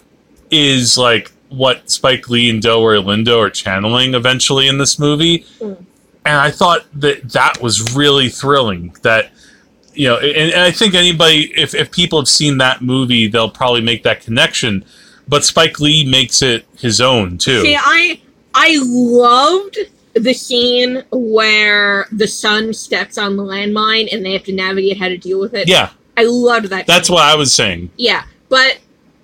[0.50, 5.46] is like what Spike Lee and Delroy Lindo are channeling eventually in this movie.
[5.60, 5.86] Mm.
[6.26, 8.94] And I thought that that was really thrilling.
[9.02, 9.32] That
[9.94, 13.50] you know, and, and I think anybody, if, if people have seen that movie, they'll
[13.50, 14.86] probably make that connection.
[15.28, 17.62] But Spike Lee makes it his own too.
[17.62, 18.22] See, I
[18.54, 19.78] I loved
[20.14, 25.08] the scene where the son steps on the landmine and they have to navigate how
[25.08, 25.68] to deal with it.
[25.68, 26.86] yeah, I loved that.
[26.86, 27.14] that's scene.
[27.14, 27.92] what I was saying.
[27.98, 28.80] Yeah, but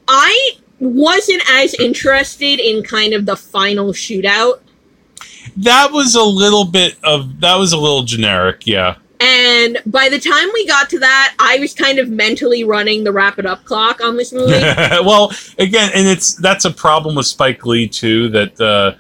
[0.08, 4.62] I wasn't as interested in kind of the final shootout.
[5.58, 8.66] That was a little bit of that was a little generic.
[8.66, 13.04] Yeah, And by the time we got to that, I was kind of mentally running
[13.04, 14.52] the wrap it up clock on this movie.
[14.52, 18.30] well, again, and it's that's a problem with Spike Lee too.
[18.30, 18.94] That uh,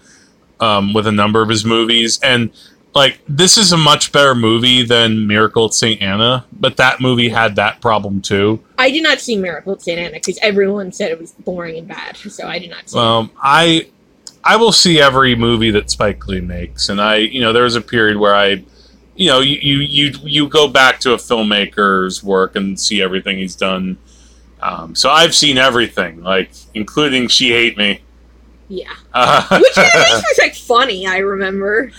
[0.64, 2.52] um, with a number of his movies, and
[2.96, 6.02] like this is a much better movie than Miracle at St.
[6.02, 8.64] Anna, but that movie had that problem too.
[8.80, 10.00] I did not see Miracle at St.
[10.00, 13.02] Anna because everyone said it was boring and bad, so I did not see it.
[13.02, 13.88] Um, I
[14.44, 17.76] I will see every movie that Spike Lee makes, and I you know there was
[17.76, 18.64] a period where I.
[19.18, 23.38] You know, you, you you you go back to a filmmaker's work and see everything
[23.40, 23.98] he's done.
[24.62, 28.02] Um, so I've seen everything, like including She Hate Me.
[28.70, 28.94] Yeah.
[29.14, 31.92] Uh, Which was like funny, I remember.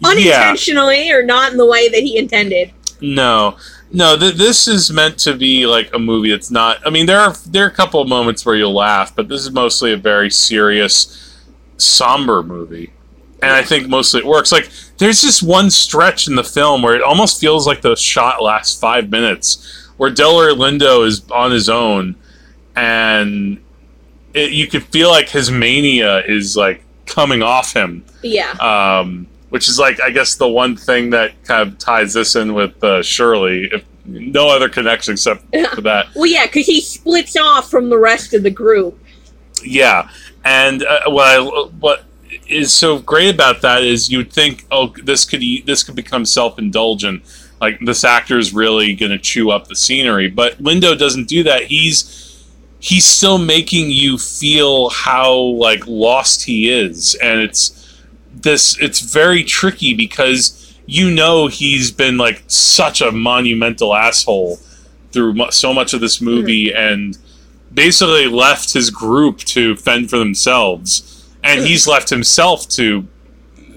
[0.00, 2.72] yeah, Unintentionally or not in the way that he intended.
[3.00, 3.56] no,
[3.92, 4.16] no.
[4.18, 6.30] Th- this is meant to be like a movie.
[6.30, 6.78] that's not.
[6.86, 9.40] I mean, there are there are a couple of moments where you'll laugh, but this
[9.42, 11.38] is mostly a very serious,
[11.78, 12.92] somber movie,
[13.42, 14.50] and I think mostly it works.
[14.52, 14.68] Like,
[14.98, 18.78] there's just one stretch in the film where it almost feels like the shot lasts
[18.80, 22.14] five minutes, where Delroy Lindo is on his own,
[22.74, 23.58] and
[24.34, 28.50] it, you could feel like his mania is like coming off him Yeah.
[28.60, 32.52] um, which is like I guess the one thing that kind of ties this in
[32.54, 33.68] with uh, Shirley.
[33.72, 37.98] If no other connection except for that, Well, yeah, because he splits off from the
[37.98, 38.98] rest of the group.
[39.64, 40.08] yeah.
[40.44, 42.04] And uh, what I what
[42.46, 46.58] is so great about that is you'd think, oh, this could this could become self
[46.58, 47.22] indulgent.
[47.60, 51.42] Like this actor is really going to chew up the scenery, but Lindo doesn't do
[51.44, 51.64] that.
[51.64, 52.44] He's
[52.80, 58.02] he's still making you feel how like lost he is, and it's
[58.34, 64.56] this it's very tricky because you know he's been like such a monumental asshole
[65.12, 66.78] through so much of this movie mm-hmm.
[66.78, 67.18] and
[67.72, 71.15] basically left his group to fend for themselves,
[71.46, 73.06] and he's left himself to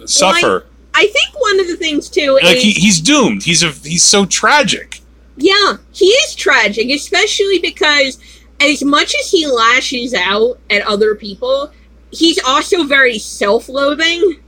[0.06, 0.66] suffer.
[0.94, 3.44] I think one of the things too like is he, he's doomed.
[3.44, 5.02] He's a he's so tragic.
[5.38, 8.20] Yeah, he is tragic, especially because
[8.60, 11.72] as much as he lashes out at other people,
[12.12, 14.40] he's also very self loathing.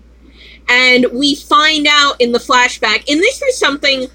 [0.67, 4.07] And we find out in the flashback, and this was something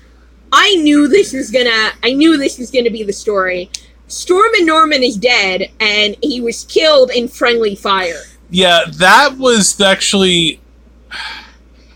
[0.53, 3.71] I knew this was gonna I knew this was gonna be the story.
[4.09, 8.23] Stormin' Norman is dead and he was killed in friendly fire.
[8.51, 10.61] Yeah, that was actually.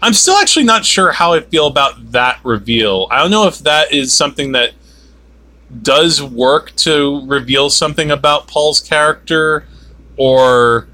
[0.03, 3.07] I'm still actually not sure how I feel about that reveal.
[3.11, 4.73] I don't know if that is something that
[5.83, 9.67] does work to reveal something about Paul's character,
[10.17, 10.89] or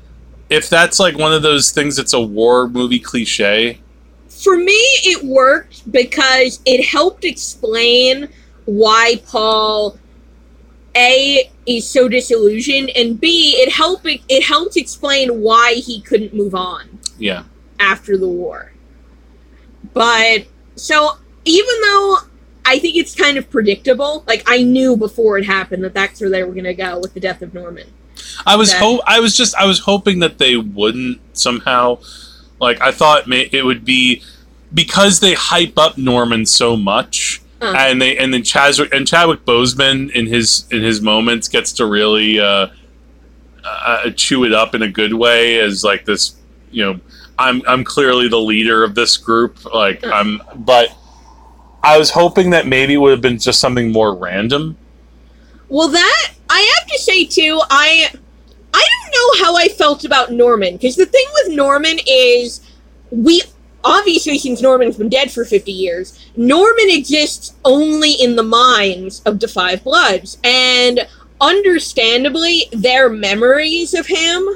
[0.50, 3.80] if that's like one of those things that's a war movie cliche.
[4.28, 4.72] For me,
[5.04, 8.28] it worked because it helped explain
[8.66, 9.98] why Paul
[10.96, 16.54] a is so disillusioned, and B it helped it helped explain why he couldn't move
[16.54, 17.42] on Yeah.
[17.78, 18.72] after the war.
[19.92, 22.18] But so even though
[22.64, 26.30] I think it's kind of predictable, like I knew before it happened that that's where
[26.30, 27.86] they were going to go with the death of Norman.
[28.44, 31.98] I was That- hope I was just I was hoping that they wouldn't somehow
[32.60, 34.22] like I thought it would be
[34.74, 37.74] because they hype up Norman so much Uh.
[37.76, 41.86] and they and then Chadwick and Chadwick Boseman in his in his moments gets to
[41.86, 42.68] really uh,
[43.64, 46.36] uh, chew it up in a good way as like this
[46.70, 47.00] you know
[47.38, 50.10] I'm I'm clearly the leader of this group like Uh.
[50.10, 50.94] I'm but
[51.82, 54.76] I was hoping that maybe it would have been just something more random
[55.68, 57.60] Well, that I have to say too.
[57.70, 58.10] I
[58.74, 62.60] I don't know how I felt about Norman because the thing with Norman is
[63.10, 63.42] we
[63.86, 69.40] obviously since Norman's been dead for fifty years, Norman exists only in the minds of
[69.40, 71.06] the Five Bloods, and
[71.40, 74.48] understandably, their memories of him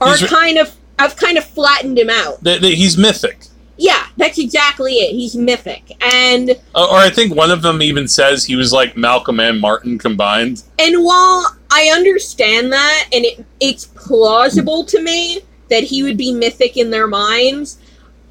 [0.00, 2.42] are He's- kind of I've kind of flattened him out.
[2.44, 5.10] that, that he's mythic Yeah, that's exactly it.
[5.12, 8.96] He's mythic, and Uh, or I think one of them even says he was like
[8.96, 10.62] Malcolm and Martin combined.
[10.78, 16.30] And while I understand that, and it, it's plausible to me that he would be
[16.32, 17.78] mythic in their minds,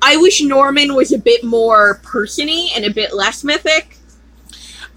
[0.06, 3.98] I wish Norman was a bit more persony and a bit less mythic.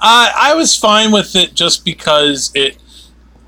[0.00, 2.76] Uh, I was fine with it just because it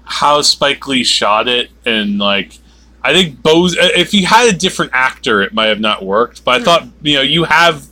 [0.04, 2.58] how Spike Lee shot it and like
[3.02, 6.44] I think Bose if you had a different actor it might have not worked.
[6.44, 7.86] But I thought you know you have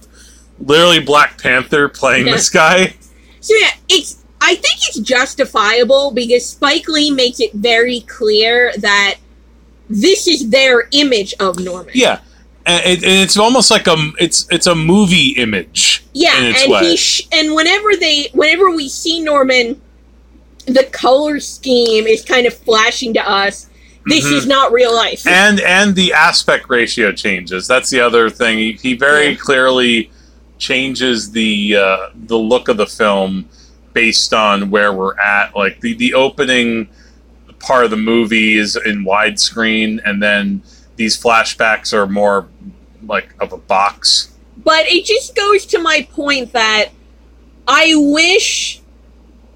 [0.59, 2.33] literally Black Panther playing Yeah.
[2.35, 2.95] this guy.
[3.41, 9.17] So yeah, it's I think it's justifiable because Spike Lee makes it very clear that
[9.91, 11.93] this is their image of Norman.
[11.95, 12.21] Yeah.
[12.69, 16.05] It, it's almost like a it's it's a movie image.
[16.13, 16.81] Yeah, and way.
[16.91, 19.81] he sh- and whenever they whenever we see Norman,
[20.67, 23.69] the color scheme is kind of flashing to us.
[24.07, 24.33] This Mhm.
[24.33, 25.27] is not real life.
[25.27, 27.67] and and the aspect ratio changes.
[27.69, 28.59] That's the other thing.
[28.59, 29.37] He, he very Yeah.
[29.37, 30.11] clearly
[30.59, 31.97] changes the uh,
[32.27, 33.47] the look of the film
[33.93, 35.55] based on where we're at.
[35.55, 36.89] Like the the opening
[37.61, 40.63] part of the movie is in widescreen, and then
[40.97, 42.49] these flashbacks are more
[43.07, 44.33] like of a box.
[44.57, 46.91] But it just goes to my point that
[47.69, 48.81] I wish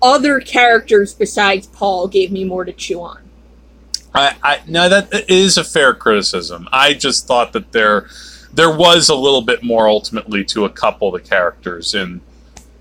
[0.03, 3.23] other characters besides Paul gave me more to chew on.
[4.15, 6.69] I, I no, that is a fair criticism.
[6.73, 8.09] I just thought that there
[8.53, 12.21] there was a little bit more ultimately to a couple of the characters in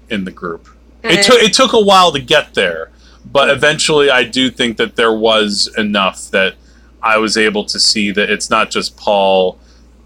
[0.09, 0.67] in the group.
[1.03, 1.21] It eh.
[1.21, 2.91] took it took a while to get there,
[3.31, 6.55] but eventually I do think that there was enough that
[7.01, 9.59] I was able to see that it's not just Paul.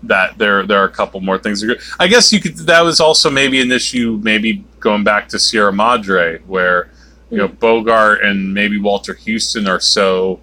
[0.04, 1.64] That there there are a couple more things.
[1.98, 2.58] I guess you could.
[2.58, 4.20] That was also maybe an issue.
[4.22, 6.90] Maybe going back to Sierra Madre, where
[7.30, 10.42] you know Bogart and maybe Walter Huston are so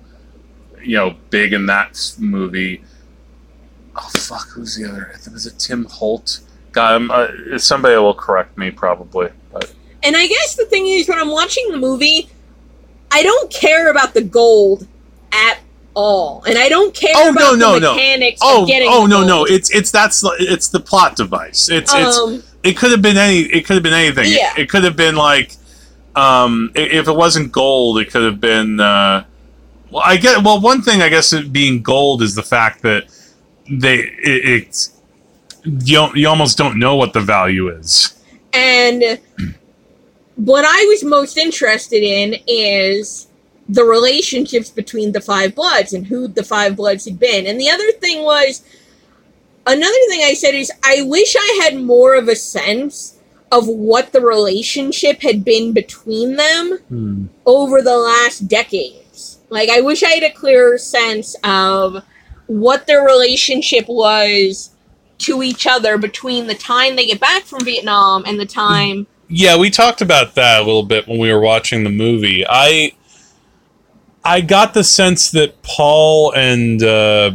[0.82, 2.82] you know big in that movie.
[3.96, 4.48] Oh fuck!
[4.48, 5.14] Who's the other?
[5.30, 6.40] Was it Tim Holt?
[6.72, 9.28] God, I'm, uh, somebody will correct me probably.
[9.52, 9.72] But
[10.02, 12.30] And I guess the thing is, when I'm watching the movie,
[13.10, 14.86] I don't care about the gold
[15.32, 15.58] at
[16.00, 17.94] all, and I don't care Oh, about no, the no, no.
[17.94, 18.88] mechanics oh of getting.
[18.90, 19.28] oh no gold.
[19.28, 21.68] no it's it's that's the- it's the plot device.
[21.78, 24.30] It's it's Um, it could have been any it could have been anything.
[24.32, 24.52] Yeah.
[24.56, 25.48] It, could have been like
[26.16, 28.80] um if it wasn't gold, it could have been.
[28.80, 29.24] uh
[29.90, 30.42] Well, I get.
[30.44, 33.02] Well, one thing I guess it being gold is the fact that
[33.82, 33.96] they
[34.32, 34.80] it, it's
[35.64, 38.14] you you almost don't know what the value is.
[38.52, 39.02] and
[40.36, 43.26] what I was most interested in is
[43.70, 47.46] the relationships between the five bloods and who the five bloods had been.
[47.46, 48.62] And the other thing was
[49.66, 53.18] another thing I said is I wish I had more of a sense
[53.52, 57.26] of what the relationship had been between them hmm.
[57.46, 59.38] over the last decades.
[59.48, 62.02] Like, I wish I had a clearer sense of
[62.46, 64.70] what their relationship was
[65.18, 69.06] to each other between the time they get back from Vietnam and the time.
[69.28, 72.44] Yeah, we talked about that a little bit when we were watching the movie.
[72.48, 72.92] I
[74.24, 77.32] I got the sense that Paul and uh,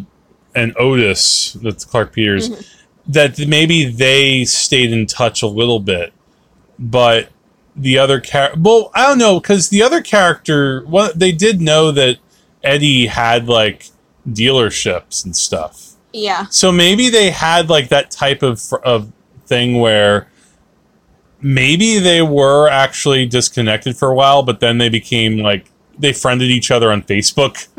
[0.54, 2.66] and Otis, that's Clarke Peters, Mhm.
[3.08, 6.14] that maybe they stayed in touch a little bit,
[6.80, 7.30] but
[7.76, 11.92] the other character, well, I don't know, because the other character, well, they did know
[11.92, 12.18] that
[12.64, 13.88] Eddie had like
[14.30, 15.92] dealerships and stuff.
[16.14, 16.46] Yeah.
[16.50, 19.12] So maybe they had like that type of of
[19.48, 20.28] thing where
[21.42, 26.50] maybe they were actually disconnected for a while, but then they became like they friended
[26.50, 27.68] each other on Facebook.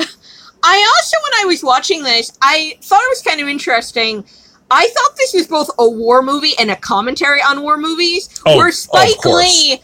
[0.62, 4.24] I also, when I was watching this, I thought it was kind of interesting.
[4.70, 8.56] I thought this was both a war movie and a commentary on war movies, Oh,
[8.56, 9.44] where Spike course.
[9.44, 9.80] Lee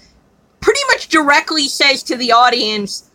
[0.61, 3.11] pretty much directly says to the audience,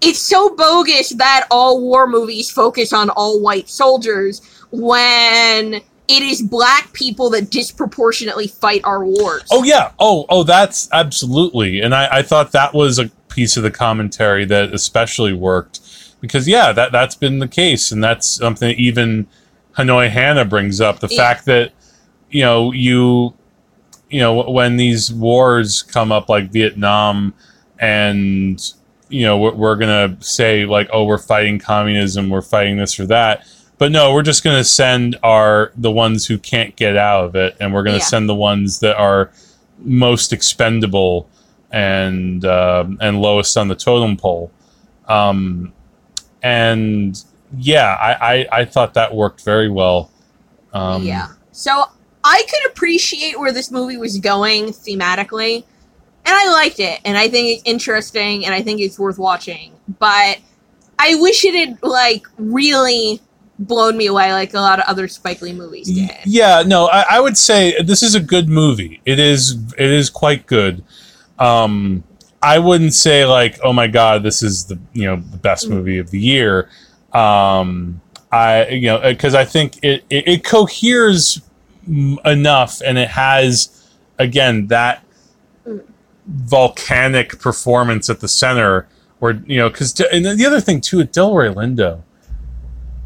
[0.00, 4.40] it's so bogus that all war movies focus on all white soldiers
[4.70, 5.74] when
[6.08, 9.44] it is black people that disproportionately fight our wars.
[9.50, 9.92] Oh yeah.
[9.98, 11.80] Oh oh that's absolutely.
[11.80, 13.10] And I, I thought that was a
[13.40, 15.80] piece of the commentary that especially worked
[16.20, 19.26] because yeah, that that's been the case, and that's something even
[19.78, 21.16] Hanoi Hannah brings up the Yeah.
[21.16, 21.72] fact that
[22.30, 23.32] you know you
[24.10, 27.32] you know when these wars come up like Vietnam
[27.78, 28.60] and
[29.08, 33.06] you know we're, we're gonna say like oh we're fighting communism we're fighting this or
[33.06, 33.46] that
[33.78, 37.56] but no we're just gonna send our the ones who can't get out of it
[37.58, 38.02] and we're gonna Yeah.
[38.14, 39.30] send the ones that are
[39.82, 41.26] most expendable
[41.72, 44.50] and um, and lowest on the totem pole
[45.08, 45.72] um,
[46.42, 47.24] and
[47.56, 50.10] yeah I, I i thought that worked very well
[50.72, 51.28] um, yeah.
[51.52, 51.84] So
[52.24, 55.64] I could appreciate where this movie was going thematically,
[56.24, 59.72] and I liked it, and I think it's interesting, and I think it's worth watching.
[59.98, 60.38] But
[60.98, 63.20] I wish it had like really
[63.58, 66.10] blown me away, like a lot of other Spike Lee movies did.
[66.24, 69.00] Yeah, no, I, I would say this is a good movie.
[69.04, 70.84] It is it is quite good.
[71.40, 72.04] Um,
[72.42, 75.70] I wouldn't say like, oh my god, this is the you know the best Mm.
[75.70, 76.68] movie of the year.
[77.12, 78.00] Um,
[78.32, 81.40] I you know because I think it, it it coheres
[82.24, 83.88] enough, and it has
[84.18, 85.02] again that
[85.66, 85.82] Mm.
[86.26, 88.86] volcanic performance at the center
[89.18, 92.02] where you know because and the other thing too at Delroy Lindo.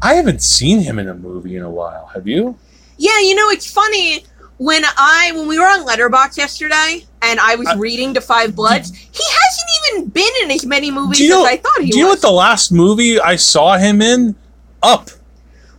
[0.01, 2.05] I haven't seen him in a movie in a while.
[2.13, 2.55] Have you?
[2.97, 4.23] Yeah, you know, it's funny
[4.57, 8.55] when I when we were on Letterboxd yesterday, and I was I- reading to Five
[8.55, 8.91] Bloods.
[8.95, 9.69] He hasn't
[9.99, 12.03] even been in as many movies Do you know- as I thought he Do you
[12.05, 14.35] know what the last movie I saw him in?
[14.83, 15.09] Up.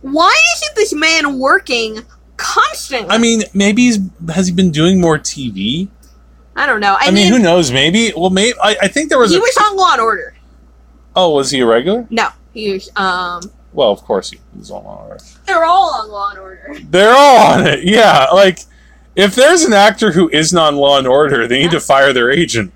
[0.01, 1.99] Why isn't this man working
[2.35, 3.09] constantly?
[3.09, 3.99] I mean, maybe he's
[4.33, 5.87] has he been doing more TV?
[6.55, 6.95] I don't know.
[6.99, 7.71] I, I, mean, who knows?
[7.71, 8.11] Maybe.
[8.15, 8.57] Well, maybe.
[8.61, 9.31] I, I think there was.
[9.31, 10.35] he a, was on Law and Order.
[11.15, 12.07] oh, was he a regular?
[12.09, 12.89] No, he was.
[12.95, 13.41] Um,
[13.73, 15.23] Well, of course he was on Law and Order.
[15.45, 16.77] they're all on Law and Order.
[16.89, 17.83] They're all on it.
[17.83, 18.59] Yeah, like
[19.17, 22.29] if there's an actor who isn't on Law and Order, they need to fire their
[22.29, 22.71] agent.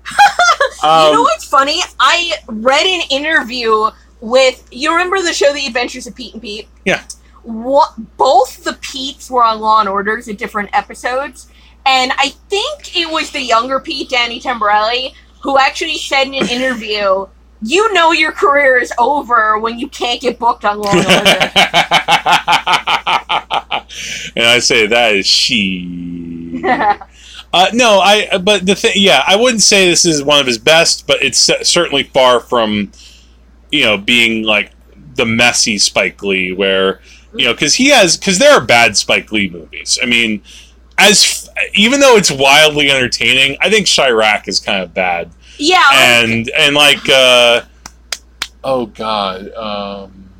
[0.82, 1.80] Um, you know what's funny?
[2.00, 3.90] I read an interview
[4.20, 4.66] with.
[4.72, 6.68] You remember the show The Adventures of Pete and Pete?
[6.84, 7.04] Yeah.
[7.44, 7.94] What?
[8.16, 11.48] Both the Pete's were on Law and Orders at different episodes,
[11.86, 16.48] and I think it was the younger Pete, Danny Tamborelli, who actually said in an
[16.50, 17.26] interview.
[17.62, 21.14] You know your career is over when you can't get booked on Law and Order.
[24.36, 26.62] and I say that is she.
[27.54, 28.38] Uh, no, I.
[28.38, 31.38] But the thing, yeah, I wouldn't say this is one of his best, but it's
[31.38, 32.92] certainly far from,
[33.70, 34.72] you know, being like
[35.16, 37.02] the messy Spike Lee, where
[37.34, 39.98] you know, because he has, because there are bad Spike Lee movies.
[40.02, 40.42] I mean,
[40.98, 45.30] as f- even though it's wildly entertaining, I think Chi-Raq is kind of bad,
[45.62, 47.62] yeah, and and like, uh,
[48.64, 50.30] oh god, um,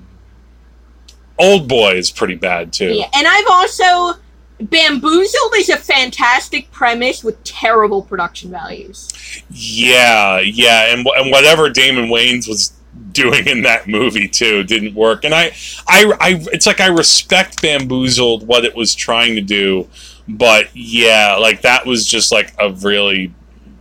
[1.38, 2.92] Old Boy is pretty bad too.
[2.92, 4.20] Yeah, and I've also
[4.60, 9.10] Bamboozled is a fantastic premise with terrible production values.
[9.50, 12.72] Yeah, yeah, and and whatever Damon Wayans was
[13.12, 15.24] doing in that movie too didn't work.
[15.24, 15.52] And I,
[15.88, 19.88] I, I, it's like I respect Bamboozled what it was trying to do,
[20.28, 23.32] but yeah, like that was just like a really,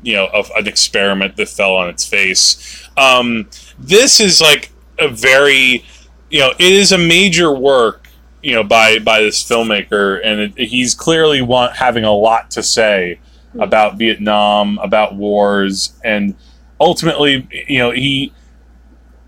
[0.03, 2.89] you know, of an experiment that fell on its face.
[2.97, 3.49] Um,
[3.79, 5.85] this is like a very,
[6.29, 8.07] you know, it is a major work.
[8.43, 12.63] You know, by by this filmmaker, and it, he's clearly want having a lot to
[12.63, 13.19] say
[13.59, 16.33] about Vietnam, about wars, and
[16.79, 18.33] ultimately, you know, he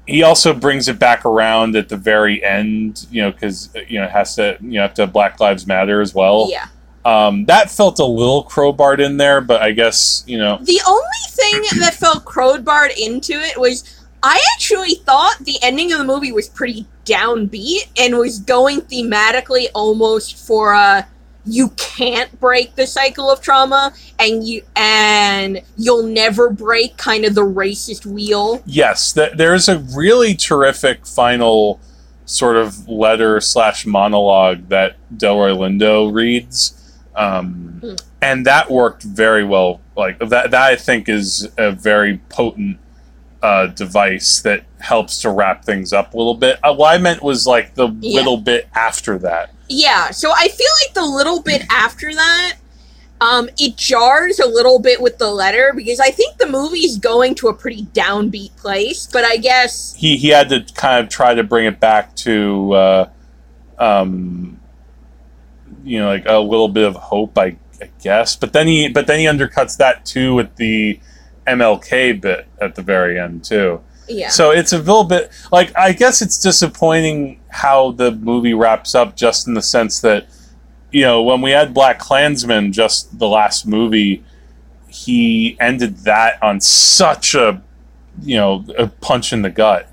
[0.08, 4.06] he also brings it back around at the very end, you know, because you know
[4.06, 6.48] it has to, you know, have to Black Lives Matter as well.
[6.50, 6.68] Yeah.
[7.06, 11.04] Um, that felt a little crowbarred in there, but I guess you know, The only
[11.30, 13.84] thing that felt crowbarred into it was
[14.22, 19.68] I actually thought the ending of the movie was pretty downbeat and was going thematically
[19.74, 21.08] almost for a
[21.46, 27.36] you can't break the cycle of trauma and you and you'll never break kind of
[27.36, 28.64] the racist wheel.
[28.66, 31.82] Yes, th- there's a really terrific final
[32.26, 36.80] sort of letter slash monologue that Delroy Lindo reads.
[37.16, 37.94] Um, Hmm.
[38.22, 39.82] and that worked very well.
[39.96, 42.78] Like that, that I think is a very potent
[43.42, 46.58] uh, device that helps to wrap things up a little bit.
[46.64, 48.16] Uh, what I meant was like the Yeah.
[48.20, 49.52] little bit after that.
[49.68, 52.54] Yeah, so I feel like the little bit after that,
[53.20, 57.36] um, it jars a little bit with the letter because I think the movie's going
[57.36, 61.34] to a pretty downbeat place, but I guess He he had to kind of try
[61.36, 63.10] to bring it back to, uh,
[63.78, 64.58] um,
[65.84, 68.36] you know, like a little bit of hope, I, I guess.
[68.36, 71.00] But then he but then he undercuts that too with the
[71.48, 73.82] MLK bit at the very end too.
[74.08, 74.30] yeah.
[74.30, 79.16] So it's a little bit like I guess it's disappointing how the movie wraps up,
[79.16, 80.28] just in the sense that
[80.92, 84.24] you know when we had BlacKkKlansman, just the last movie,
[84.88, 87.62] he ended that on such a
[88.22, 89.90] you know a punch in the gut.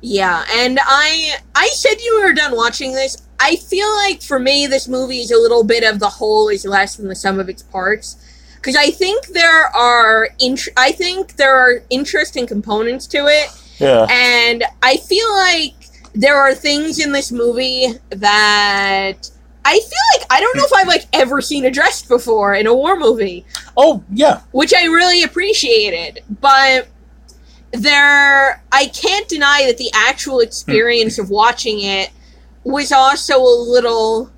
[0.00, 3.16] Yeah, and I I said you were done watching this.
[3.42, 6.64] I feel like for me this movie is a little bit of the whole is
[6.64, 8.16] less than the sum of its parts.
[8.54, 13.50] Because I think there are int- I think there are interesting components to it.
[13.78, 15.74] Yeah, and I feel like
[16.14, 19.30] there are things in this movie that
[19.64, 22.74] I feel like I don't know if I've like ever seen addressed before in a
[22.74, 23.44] war movie.
[23.76, 26.20] Oh yeah, which I really appreciated.
[26.40, 26.86] But
[27.72, 32.10] there, I can't deny that the actual experience of watching it
[32.64, 34.30] was also a little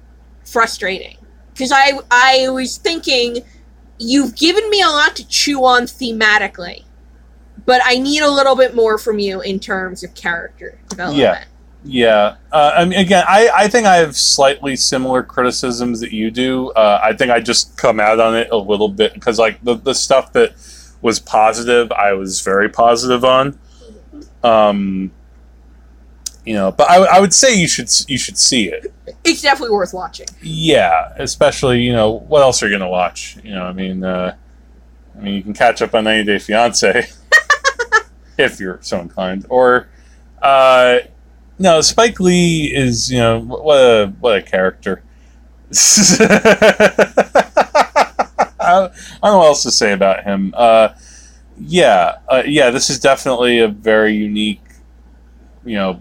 [0.45, 1.17] frustrating
[1.53, 3.45] because I I was thinking
[3.99, 6.85] you've given me a lot to chew on thematically,
[7.65, 11.19] but I need a little bit more from you in terms of character development.
[11.85, 12.37] yeah.
[12.51, 16.71] Uh, I mean, again, I I think I have slightly similar criticisms that you do.
[16.71, 19.75] Uh, I think I just come out on it a little bit because like the
[19.75, 20.55] the stuff that
[21.03, 23.59] was positive, I was very positive on.
[24.43, 25.13] Um,
[26.45, 28.93] you know, but I, I would say you should you should see it.
[29.25, 30.27] It's definitely worth watching.
[30.43, 33.39] Yeah, especially you know what else are you gonna watch?
[33.43, 34.37] You know, I mean, uh,
[35.17, 37.09] I mean you can catch up on 90 Day Fiance
[38.39, 39.89] if you're so inclined, or
[40.43, 40.99] uh,
[41.59, 45.03] no, Spike Lee is you know what a what a character.
[48.61, 48.91] I,
[49.23, 50.55] don't know what else to say about him.
[50.57, 50.91] Uh,
[51.59, 54.63] yeah, uh, yeah, this is definitely a very unique,
[55.65, 56.01] you know,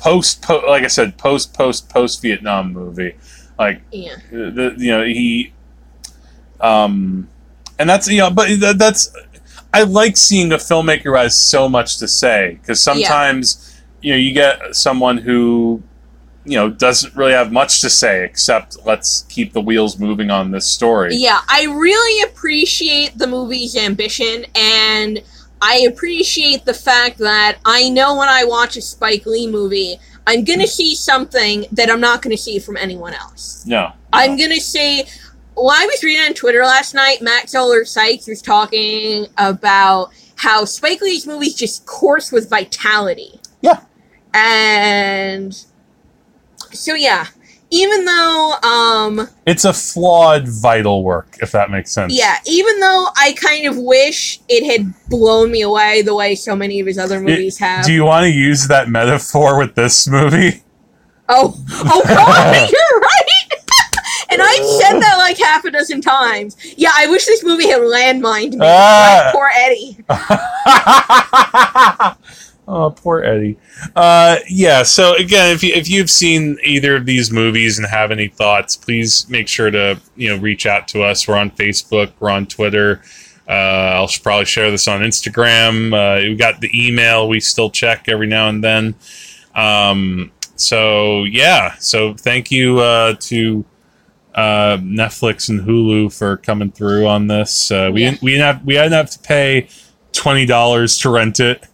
[0.00, 3.14] post, po- like I said, post, post, post Vietnam movie.
[3.58, 4.16] Like, Yeah.
[4.30, 5.52] the, you know, he,
[6.60, 7.28] um,
[7.78, 9.14] and that's you know, but that, that's
[9.72, 14.18] I like seeing a filmmaker who has so much to say because sometimes you know
[14.18, 15.82] you get someone who
[16.44, 20.50] you know doesn't really have much to say except let's keep the wheels moving on
[20.50, 21.14] this story.
[21.14, 25.22] Yeah, I really appreciate the movie's ambition, and
[25.62, 30.44] I appreciate the fact that I know when I watch a Spike Lee movie, I'm
[30.44, 30.68] gonna mm.
[30.68, 33.64] see something that I'm not gonna see from anyone else.
[33.66, 35.06] No, I'm gonna say,
[35.56, 40.64] Well, I was reading on Twitter last night, Matt Zoller Seitz was talking about how
[40.64, 43.40] Spike Lee's movies just course with vitality.
[43.60, 43.80] Yeah.
[44.32, 45.52] And
[46.72, 47.26] so yeah,
[47.70, 52.12] even though um it's a flawed vital work if that makes sense.
[52.16, 56.54] Yeah, even though I kind of wish it had blown me away the way so
[56.54, 57.84] many of his other movies have.
[57.84, 60.62] Do you want to use that metaphor with this movie?
[61.30, 63.26] oh, oh God, you're right.
[64.30, 66.56] and I've said that like half a dozen times.
[66.76, 68.58] Yeah, I wish this movie had landmined me.
[68.58, 69.96] Like poor Eddie.
[72.80, 73.56] Oh, poor Eddie.
[73.94, 74.82] Uh, yeah.
[74.82, 78.76] So again, if you if you've seen either of these movies and have any thoughts,
[78.76, 81.26] please make sure to you know reach out to us.
[81.28, 82.12] We're on Facebook.
[82.20, 83.02] We're on Twitter.
[83.48, 83.52] Uh,
[83.96, 85.92] I'll probably share this on Instagram.
[85.92, 87.28] Uh, we got the email.
[87.28, 88.94] We still check every now and then.
[89.54, 91.74] Um, so yeah.
[91.78, 93.64] So thank you uh, to
[94.34, 97.70] uh, Netflix and Hulu for coming through on this.
[97.72, 98.10] Uh, we Yeah.
[98.10, 99.68] didn't, we didn't have we didn't have to pay
[100.12, 101.64] twenty dollars to rent it,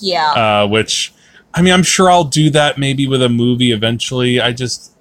[0.00, 0.32] Yeah.
[0.32, 1.12] uh, which
[1.54, 4.40] I mean I'm sure I'll do that maybe with a movie eventually.
[4.40, 4.92] I just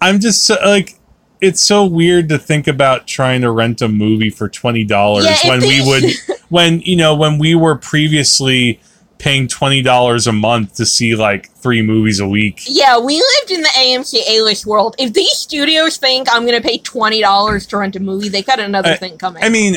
[0.00, 0.98] I'm just so, like
[1.40, 5.48] it's so weird to think about trying to rent a movie for twenty dollars Yeah,
[5.50, 6.04] when we would
[6.50, 8.80] when you know when we were previously
[9.18, 12.62] paying twenty dollars a month to see like three movies a week.
[12.66, 14.96] yeah, we lived in the AMC A-list world.
[14.98, 18.58] If these studios think I'm going to pay $20 to rent a movie, they got
[18.58, 19.44] another I- thing coming.
[19.44, 19.76] I mean,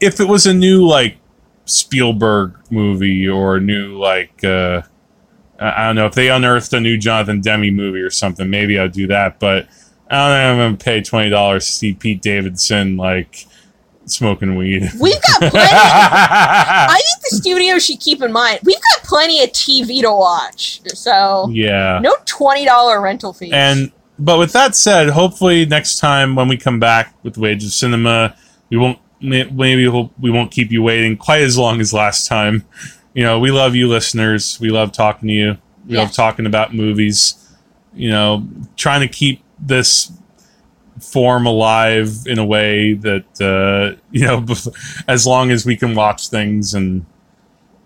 [0.00, 1.16] if it was a new like
[1.66, 4.82] Spielberg movie or a new like uh,
[5.58, 8.48] I don't know if they unearthed a new Jonathan Demme movie or something.
[8.48, 9.68] Maybe I'll do that, but
[10.08, 13.46] I don't think I'm gonna pay twenty dollars to see Pete Davidson like
[14.04, 14.88] smoking weed.
[15.00, 15.58] We've got plenty.
[15.58, 20.80] I think the studio should keep in mind we've got plenty of TV to watch.
[20.94, 21.98] So yeah.
[22.00, 23.52] no twenty dollar rental fees.
[23.52, 27.70] And but with that said, hopefully next time when we come back with Wage of
[27.70, 28.36] Cinema,
[28.70, 32.64] we won't maybe we'll, we won't keep you waiting quite as long as last time.
[33.14, 34.58] You know, we love you listeners.
[34.60, 35.58] We love talking to you.
[35.86, 37.34] We love talking about movies.
[37.94, 40.12] You know, trying to keep this
[41.00, 44.44] form alive in a way that uh, you know,
[45.08, 47.06] as long as we can watch things and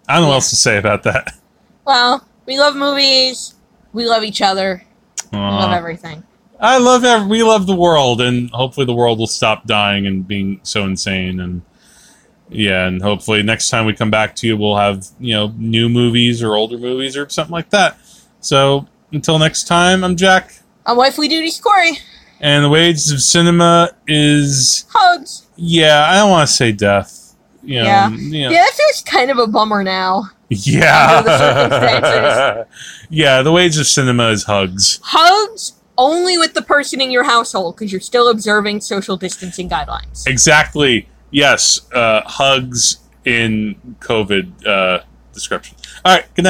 [0.09, 1.35] I don't know what else to say about that.
[1.85, 3.55] well, we love movies.
[3.93, 4.85] We love each other.
[5.32, 6.24] We love everything.
[6.60, 10.26] I love ev- we love the world, and hopefully the world will stop dying and
[10.26, 11.40] being so insane.
[11.40, 11.62] And
[12.50, 15.88] yeah, and hopefully next time we come back to you, we'll have you know new
[15.88, 17.96] movies or older movies or something like that.
[18.40, 20.52] So until next time, I'm Jack,
[20.86, 21.98] On Wifely Duties, Corey.
[22.40, 25.46] and the wages of cinema is Hugs.
[25.56, 26.06] yeah.
[26.10, 27.34] I don't want to say death.
[27.62, 28.08] You know, Yeah.
[28.10, 30.24] you know- Yeah, that feels kind of a bummer now.
[30.48, 31.20] yeah.
[31.22, 32.66] The
[33.10, 34.98] yeah, the wage of cinema is hugs.
[35.02, 40.27] Hugs only with the person in your household because you're still observing social distancing guidelines.
[40.27, 41.06] Exactly.
[41.31, 41.81] Yes.
[41.93, 45.77] Uh, hugs in COVID uh, description.
[46.05, 46.35] All right.
[46.35, 46.48] Good night.